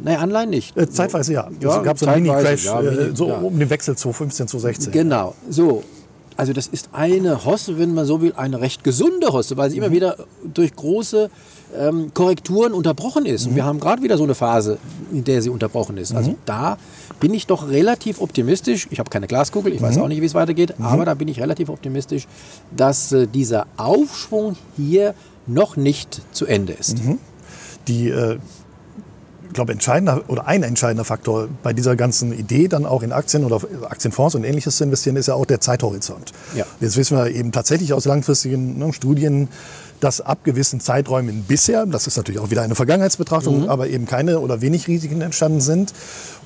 [0.00, 0.76] Nein, Anleihen nicht.
[0.76, 1.50] Äh, zeitweise ja.
[1.58, 4.92] Es ja, gab so einen Mini-Crash, ja, äh, so um den Wechsel 2015, 2016.
[4.92, 5.82] Genau, so.
[6.36, 9.78] Also das ist eine Hosse, wenn man so will, eine recht gesunde Hosse, weil sie
[9.78, 9.82] mhm.
[9.82, 11.30] immer wieder durch große
[11.76, 13.44] ähm, Korrekturen unterbrochen ist.
[13.44, 13.50] Mhm.
[13.50, 14.78] Und wir haben gerade wieder so eine Phase,
[15.12, 16.14] in der sie unterbrochen ist.
[16.14, 16.36] Also mhm.
[16.44, 16.78] da
[17.20, 18.86] bin ich doch relativ optimistisch.
[18.90, 20.02] Ich habe keine Glaskugel, ich weiß mhm.
[20.02, 20.84] auch nicht, wie es weitergeht, mhm.
[20.84, 22.26] aber da bin ich relativ optimistisch,
[22.76, 25.14] dass äh, dieser Aufschwung hier
[25.46, 27.04] noch nicht zu Ende ist.
[27.04, 27.18] Mhm.
[27.86, 28.38] Die äh,
[29.48, 33.44] ich glaube, entscheidender oder ein entscheidender Faktor bei dieser ganzen Idee, dann auch in Aktien
[33.44, 36.32] oder Aktienfonds und ähnliches zu investieren, ist ja auch der Zeithorizont.
[36.54, 36.66] Ja.
[36.80, 39.48] Jetzt wissen wir eben tatsächlich aus langfristigen ne, Studien,
[40.00, 43.68] dass ab gewissen Zeiträumen bisher, das ist natürlich auch wieder eine Vergangenheitsbetrachtung, mhm.
[43.68, 45.92] aber eben keine oder wenig Risiken entstanden sind.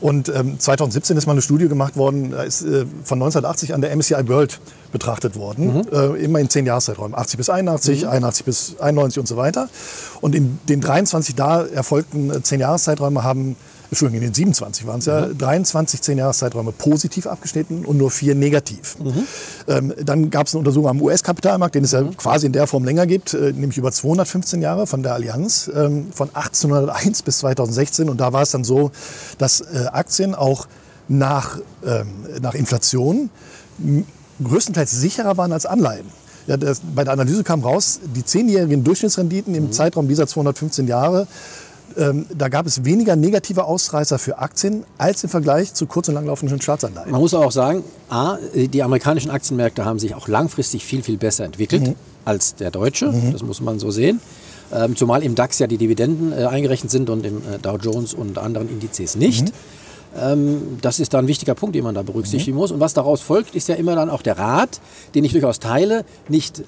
[0.00, 3.80] Und ähm, 2017 ist mal eine Studie gemacht worden, da ist äh, von 1980 an
[3.80, 5.82] der MSCI World betrachtet worden, mhm.
[5.92, 8.08] äh, immer in zehn Jahreszeiträumen, 80 bis 81, mhm.
[8.08, 9.68] 81 bis 91 und so weiter.
[10.20, 13.56] Und in den 23 da erfolgten äh, zehn Jahreszeiträume haben
[13.92, 15.36] Entschuldigung, in den 27 waren es ja, mhm.
[15.36, 18.96] 23 10-Jahreszeiträume positiv abgeschnitten und nur vier negativ.
[18.98, 19.26] Mhm.
[19.68, 22.16] Ähm, dann gab es eine Untersuchung am US-Kapitalmarkt, den es ja mhm.
[22.16, 26.06] quasi in der Form länger gibt, äh, nämlich über 215 Jahre von der Allianz, ähm,
[26.10, 28.08] von 1801 bis 2016.
[28.08, 28.92] Und da war es dann so,
[29.36, 30.68] dass äh, Aktien auch
[31.08, 32.06] nach, ähm,
[32.40, 33.28] nach Inflation
[34.42, 36.06] größtenteils sicherer waren als Anleihen.
[36.46, 39.72] Ja, das, bei der Analyse kam raus, die zehnjährigen Durchschnittsrenditen im mhm.
[39.72, 41.26] Zeitraum dieser 215 Jahre
[41.96, 46.14] ähm, da gab es weniger negative Ausreißer für Aktien als im Vergleich zu kurz- und
[46.14, 47.10] langlaufenden Staatsanleihen.
[47.10, 51.44] Man muss auch sagen, A, die amerikanischen Aktienmärkte haben sich auch langfristig viel, viel besser
[51.44, 51.94] entwickelt mhm.
[52.24, 53.12] als der deutsche.
[53.12, 53.32] Mhm.
[53.32, 54.20] Das muss man so sehen.
[54.72, 58.14] Ähm, zumal im DAX ja die Dividenden äh, eingerechnet sind und im äh, Dow Jones
[58.14, 59.46] und anderen Indizes nicht.
[59.46, 59.52] Mhm.
[60.18, 62.60] Ähm, das ist da ein wichtiger Punkt, den man da berücksichtigen mhm.
[62.60, 62.70] muss.
[62.70, 64.80] Und was daraus folgt, ist ja immer dann auch der Rat,
[65.14, 66.62] den ich durchaus teile, nicht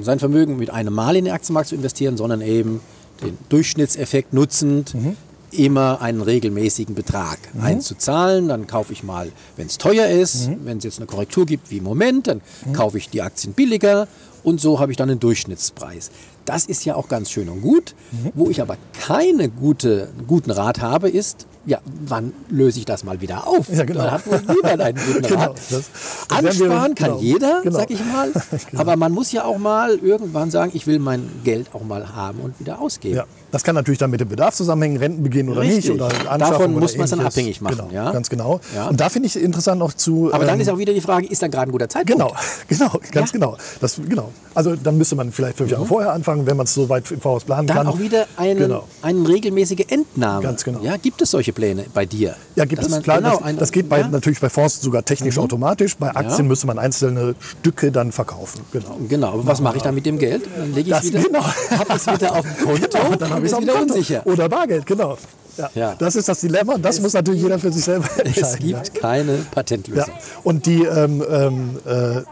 [0.00, 2.80] sein Vermögen mit einem Mal in den Aktienmarkt zu investieren, sondern eben
[3.22, 5.16] den Durchschnittseffekt nutzend, mhm.
[5.50, 7.62] immer einen regelmäßigen Betrag mhm.
[7.62, 8.48] einzuzahlen.
[8.48, 10.60] Dann kaufe ich mal, wenn es teuer ist, mhm.
[10.64, 12.72] wenn es jetzt eine Korrektur gibt wie im Moment, dann mhm.
[12.72, 14.08] kaufe ich die Aktien billiger
[14.42, 16.10] und so habe ich dann einen Durchschnittspreis.
[16.44, 17.94] Das ist ja auch ganz schön und gut.
[18.12, 18.32] Mhm.
[18.34, 23.20] Wo ich aber keinen gute, guten Rat habe, ist, ja, wann löse ich das mal
[23.20, 23.68] wieder auf?
[23.68, 24.04] Ja, genau.
[24.04, 25.60] Da hat wohl niemand einen guten Rat.
[25.68, 25.82] Genau,
[26.28, 27.78] Ansparen kann genau, jeder, genau.
[27.78, 28.32] sag ich mal.
[28.70, 28.80] genau.
[28.80, 32.40] Aber man muss ja auch mal irgendwann sagen, ich will mein Geld auch mal haben
[32.40, 33.16] und wieder ausgeben.
[33.16, 35.90] Ja, das kann natürlich dann mit dem Bedarf zusammenhängen, Rentenbeginn oder Richtig.
[35.90, 35.90] nicht.
[35.90, 37.76] Oder Davon muss man es dann abhängig machen.
[37.76, 38.12] Genau, ja?
[38.12, 38.60] Ganz genau.
[38.74, 38.88] Ja.
[38.88, 40.30] Und da finde ich interessant noch zu.
[40.32, 42.20] Aber ähm, dann ist auch wieder die Frage, ist da gerade ein guter Zeitpunkt?
[42.20, 42.34] Genau,
[42.68, 43.38] genau, ganz ja.
[43.38, 43.56] genau.
[43.80, 44.32] Das, genau.
[44.54, 45.88] Also dann müsste man vielleicht fünf Jahre mhm.
[45.88, 47.86] vorher anfangen, wenn man es so weit im Voraus planen dann kann.
[47.86, 48.84] Dann auch wieder eine, genau.
[49.02, 50.42] eine regelmäßige Entnahme.
[50.42, 50.80] Ganz genau.
[50.82, 52.34] Ja, gibt es solche Pläne bei dir?
[52.56, 53.02] Ja, gibt es.
[53.02, 55.44] Klar, genau, das, das, geht bei, natürlich bei Fonds sogar technisch mhm.
[55.44, 55.96] automatisch.
[55.96, 58.60] Bei Aktien müsste man einzelne Stücke dann verkaufen.
[58.72, 58.98] Genau.
[59.08, 59.28] Genau.
[59.28, 60.42] Aber was mache ich dann mit dem Geld?
[60.56, 61.40] Dann lege ich es wieder, genau.
[62.30, 62.98] auf dem Konto.
[62.98, 63.94] Genau, dann habe ich es wieder Konto.
[63.94, 64.26] unsicher.
[64.26, 65.18] Oder Bargeld, genau.
[65.56, 65.70] Ja.
[65.74, 65.94] ja.
[65.98, 66.78] Das ist das Dilemma.
[66.78, 68.42] Das es, muss natürlich jeder für sich selber entscheiden.
[68.42, 69.00] Es gibt ja.
[69.00, 70.14] keine Patentlösung.
[70.14, 70.20] Ja.
[70.44, 72.24] Und die ähm, ähm, äh, äh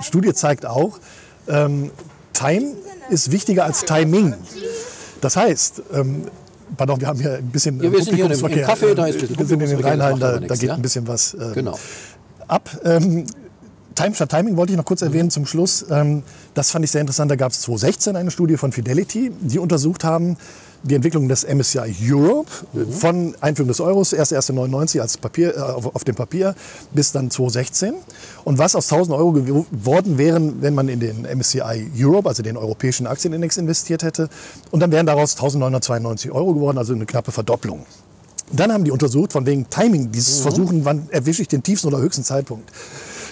[0.00, 0.98] Studie zeigt auch,
[1.48, 1.90] ähm,
[2.32, 2.74] Time
[3.10, 4.34] ist wichtiger als Timing.
[5.20, 6.26] Das heißt, ähm,
[6.76, 9.20] pardon, wir haben hier ein bisschen ja, wir sind hier im, im Café, da ist
[9.20, 11.78] Wir sind in den Rheinhallen, da, da, geht ein bisschen was äh, genau.
[12.46, 12.70] ab.
[12.84, 13.26] Ähm,
[13.94, 15.30] Time statt Timing wollte ich noch kurz erwähnen mhm.
[15.30, 15.84] zum Schluss.
[15.90, 16.22] Ähm,
[16.58, 17.30] das fand ich sehr interessant.
[17.30, 20.36] Da gab es 2016 eine Studie von Fidelity, die untersucht haben,
[20.82, 22.92] die Entwicklung des MSCI Europe mhm.
[22.92, 26.56] von Einführung des Euros, erst 1.99 als Papier, äh, auf, auf, dem Papier,
[26.92, 27.94] bis dann 2016.
[28.44, 32.56] Und was aus 1000 Euro geworden wären, wenn man in den MSCI Europe, also den
[32.56, 34.28] europäischen Aktienindex, investiert hätte.
[34.72, 37.86] Und dann wären daraus 1992 Euro geworden, also eine knappe Verdopplung.
[38.50, 40.42] Dann haben die untersucht, von wegen Timing, dieses mhm.
[40.42, 42.70] Versuchen, wann erwische ich den tiefsten oder höchsten Zeitpunkt.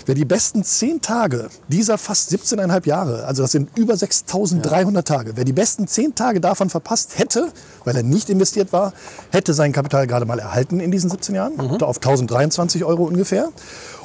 [0.07, 5.03] Wer die besten zehn Tage dieser fast 17,5 Jahre, also das sind über 6.300 ja.
[5.03, 7.49] Tage, wer die besten zehn Tage davon verpasst hätte,
[7.85, 8.93] weil er nicht investiert war,
[9.33, 11.83] hätte sein Kapital gerade mal erhalten in diesen 17 Jahren, mhm.
[11.83, 13.49] auf 1.023 Euro ungefähr.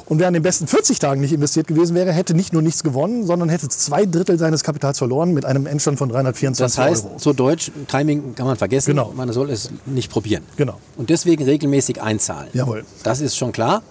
[0.06, 2.82] Und wer an den besten 40 Tagen nicht investiert gewesen wäre, hätte nicht nur nichts
[2.82, 6.88] gewonnen, sondern hätte zwei Drittel seines Kapitals verloren mit einem Endstand von 324 Euro.
[6.88, 7.18] Das heißt, Euro.
[7.18, 8.90] so Deutsch, Timing kann man vergessen.
[8.90, 9.12] Genau.
[9.14, 10.42] Man soll es nicht probieren.
[10.56, 10.78] Genau.
[10.96, 12.50] Und deswegen regelmäßig einzahlen.
[12.52, 12.84] Jawohl.
[13.04, 13.82] Das ist schon klar.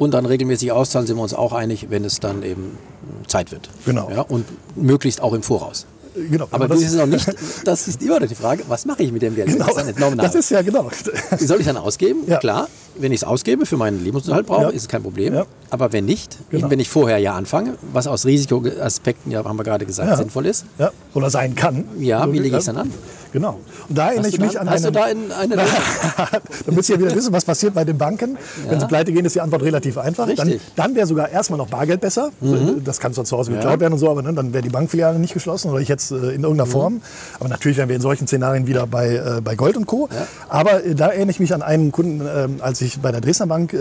[0.00, 2.78] Und dann regelmäßig auszahlen sind wir uns auch einig, wenn es dann eben
[3.26, 3.68] Zeit wird.
[3.84, 4.10] Genau.
[4.10, 5.84] Ja, und möglichst auch im Voraus.
[6.14, 7.30] Genau, aber das ist noch nicht,
[7.64, 9.52] das ist immer noch die Frage, was mache ich mit dem Geld?
[9.52, 10.90] Genau, das, das ist ja genau.
[11.38, 12.20] Wie soll ich dann ausgeben?
[12.26, 12.38] Ja.
[12.38, 14.68] Klar, wenn ich es ausgebe für meinen Lebensunterhalt brauche, ja.
[14.70, 15.34] ist es kein Problem.
[15.34, 15.46] Ja.
[15.68, 16.70] Aber wenn nicht, genau.
[16.70, 20.64] wenn ich vorher ja anfange, was aus Risikoaspekten, ja, haben wir gerade gesagt, sinnvoll ist.
[20.78, 20.92] Ja.
[21.12, 21.84] Oder sein kann.
[21.98, 22.90] Ja, wie lege ich es dann an?
[23.32, 23.58] Genau.
[23.88, 25.56] Und da erinnere ich mich da, an Hast einen, du da in eine
[26.66, 28.36] Damit Sie ja wieder wissen, was passiert bei den Banken.
[28.64, 28.72] Ja.
[28.72, 30.26] Wenn sie pleite gehen, ist die Antwort relativ einfach.
[30.26, 30.60] Richtig.
[30.76, 32.30] Dann, dann wäre sogar erstmal noch Bargeld besser.
[32.40, 32.82] Mhm.
[32.84, 33.80] Das kann zwar zu Hause geklaut ja.
[33.80, 36.14] werden und so, aber ne, dann wäre die Bankfiliale nicht geschlossen oder ich jetzt äh,
[36.14, 36.70] in irgendeiner mhm.
[36.70, 37.02] Form.
[37.38, 40.08] Aber natürlich wären wir in solchen Szenarien wieder bei, äh, bei Gold und Co.
[40.12, 40.26] Ja.
[40.48, 43.46] Aber äh, da erinnere ich mich an einen Kunden, äh, als ich bei der Dresdner
[43.46, 43.74] Bank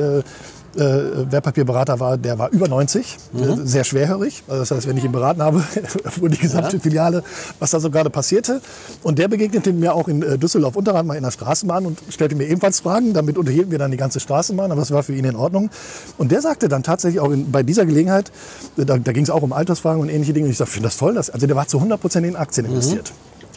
[0.75, 3.41] äh, Wertpapierberater war, der war über 90, mhm.
[3.41, 4.43] äh, sehr schwerhörig.
[4.47, 5.63] Also das heißt, wenn ich ihn beraten habe,
[6.17, 6.81] wurde die gesamte ja.
[6.81, 7.23] Filiale,
[7.59, 8.61] was da so gerade passierte.
[9.03, 12.35] Und der begegnete mir auch in äh, Düsseldorf Unterrand mal in der Straßenbahn und stellte
[12.35, 13.13] mir ebenfalls Fragen.
[13.13, 15.69] Damit unterhielten wir dann die ganze Straßenbahn, aber das war für ihn in Ordnung.
[16.17, 18.31] Und der sagte dann tatsächlich auch in, bei dieser Gelegenheit,
[18.77, 20.45] äh, da, da ging es auch um Altersfragen und ähnliche Dinge.
[20.45, 21.13] Und ich sagte, ich finde das toll.
[21.13, 22.99] Dass, also der war zu 100 Prozent in Aktien mhm.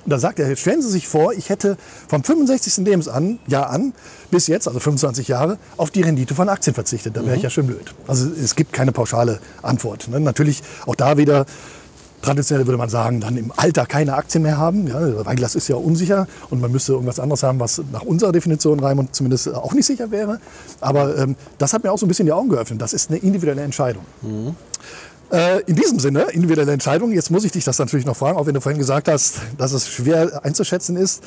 [0.05, 1.77] Und da sagt er, stellen Sie sich vor, ich hätte
[2.09, 2.85] vom 65.
[2.85, 3.93] Lebensjahr an
[4.31, 7.17] bis jetzt, also 25 Jahre, auf die Rendite von Aktien verzichtet.
[7.17, 7.37] Da wäre mhm.
[7.37, 7.95] ich ja schön blöd.
[8.07, 10.09] Also es gibt keine pauschale Antwort.
[10.09, 10.21] Ne?
[10.21, 11.47] Natürlich auch da wieder
[12.23, 15.69] traditionell würde man sagen, dann im Alter keine Aktien mehr haben, ja, weil das ist
[15.69, 19.75] ja unsicher und man müsste irgendwas anderes haben, was nach unserer Definition Raimund zumindest auch
[19.75, 20.41] nicht sicher wäre.
[20.81, 22.81] Aber ähm, das hat mir auch so ein bisschen die Augen geöffnet.
[22.81, 24.05] Das ist eine individuelle Entscheidung.
[24.23, 24.55] Mhm.
[25.33, 27.11] Äh, in diesem Sinne, individuelle Entscheidung.
[27.13, 29.73] Jetzt muss ich dich das natürlich noch fragen, auch wenn du vorhin gesagt hast, dass
[29.73, 31.23] es schwer einzuschätzen ist.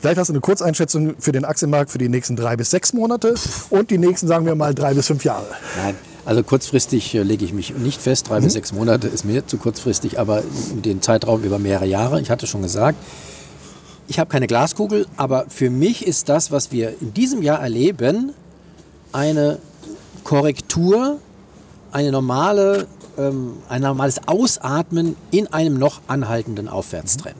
[0.00, 3.34] Vielleicht hast du eine Kurzeinschätzung für den Aktienmarkt für die nächsten drei bis sechs Monate
[3.70, 5.46] und die nächsten, sagen wir mal, drei bis fünf Jahre.
[5.82, 5.94] Nein.
[6.26, 8.44] Also kurzfristig äh, lege ich mich nicht fest, drei mhm.
[8.44, 10.42] bis sechs Monate ist mir zu kurzfristig, aber
[10.84, 12.20] den Zeitraum über mehrere Jahre.
[12.20, 12.98] Ich hatte schon gesagt,
[14.06, 18.34] ich habe keine Glaskugel, aber für mich ist das, was wir in diesem Jahr erleben,
[19.12, 19.58] eine
[20.24, 21.20] Korrektur,
[21.90, 22.86] eine normale
[23.18, 27.36] ähm, ein normales Ausatmen in einem noch anhaltenden Aufwärtstrend.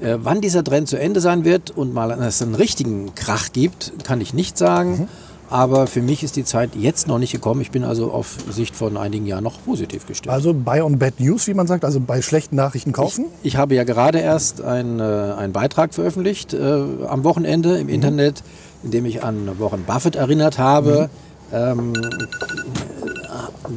[0.00, 0.06] Mhm.
[0.06, 3.92] Äh, wann dieser Trend zu Ende sein wird und mal es einen richtigen Krach gibt,
[4.04, 4.90] kann ich nicht sagen.
[4.92, 5.08] Mhm.
[5.52, 7.60] Aber für mich ist die Zeit jetzt noch nicht gekommen.
[7.60, 10.32] Ich bin also auf Sicht von einigen Jahren noch positiv gestimmt.
[10.32, 13.26] Also Buy on Bad News, wie man sagt, also bei schlechten Nachrichten kaufen?
[13.42, 17.88] Ich, ich habe ja gerade erst ein, äh, einen Beitrag veröffentlicht äh, am Wochenende im
[17.88, 17.92] mhm.
[17.92, 18.42] Internet,
[18.82, 21.10] in dem ich an Warren Buffett erinnert habe.
[21.12, 21.31] Mhm.
[21.52, 21.92] Ähm,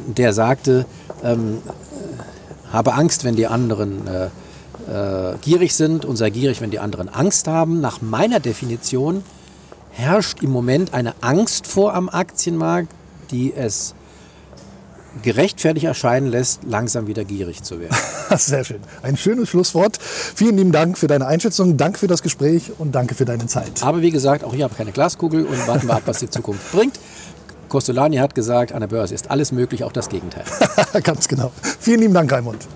[0.08, 0.86] der sagte,
[1.24, 1.62] ähm,
[2.72, 4.30] habe Angst, wenn die anderen äh,
[4.88, 7.82] äh, gierig sind und sei gierig, wenn die anderen Angst haben.
[7.82, 9.24] Nach meiner Definition
[9.92, 12.90] herrscht im Moment eine Angst vor am Aktienmarkt,
[13.32, 13.96] die es
[15.24, 17.96] gerechtfertigt erscheinen lässt, langsam wieder gierig zu werden.
[18.38, 18.82] Sehr schön.
[19.02, 19.98] Ein schönes Schlusswort.
[20.02, 23.82] Vielen lieben Dank für deine Einschätzung, danke für das Gespräch und danke für deine Zeit.
[23.82, 26.72] Aber wie gesagt, auch ich habe keine Glaskugel und warten wir ab, was die Zukunft
[26.74, 27.00] bringt.
[27.70, 30.46] Costolani hat gesagt, an der Börse ist alles möglich, auch das Gegenteil.
[31.04, 31.52] Ganz genau.
[31.80, 32.68] Vielen lieben Dank, Raimund.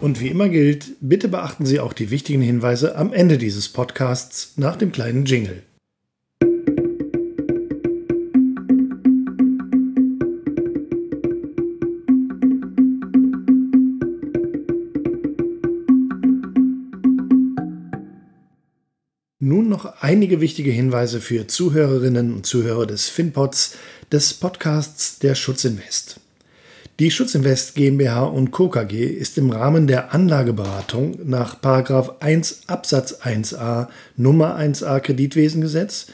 [0.00, 4.52] Und wie immer gilt, bitte beachten Sie auch die wichtigen Hinweise am Ende dieses Podcasts
[4.56, 5.62] nach dem kleinen Jingle.
[19.50, 23.74] Nun noch einige wichtige Hinweise für Zuhörerinnen und Zuhörer des FinPods,
[24.12, 26.20] des Podcasts der Schutzinvest.
[27.00, 28.68] Die Schutzinvest GmbH und Co.
[28.68, 31.56] KG ist im Rahmen der Anlageberatung nach
[32.20, 36.06] 1 Absatz 1a Nummer 1a Kreditwesengesetz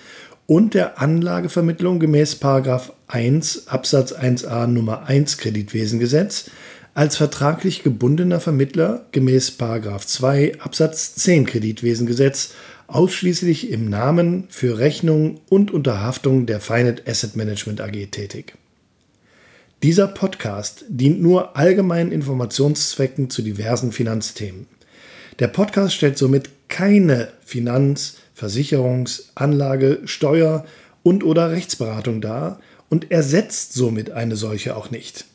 [0.47, 2.41] und der Anlagevermittlung gemäß
[3.09, 6.47] 1 Absatz 1a Nummer 1 Kreditwesengesetz
[6.95, 9.59] als vertraglich gebundener Vermittler gemäß
[10.07, 12.55] 2 Absatz 10 Kreditwesengesetz
[12.89, 18.55] ausschließlich im Namen für Rechnung und Unterhaftung der Finet Asset Management AG tätig.
[19.83, 24.67] Dieser Podcast dient nur allgemeinen Informationszwecken zu diversen Finanzthemen.
[25.39, 30.65] Der Podcast stellt somit keine Finanz-, Versicherungs-, Anlage-, Steuer-
[31.03, 35.27] und/oder Rechtsberatung dar und ersetzt somit eine solche auch nicht.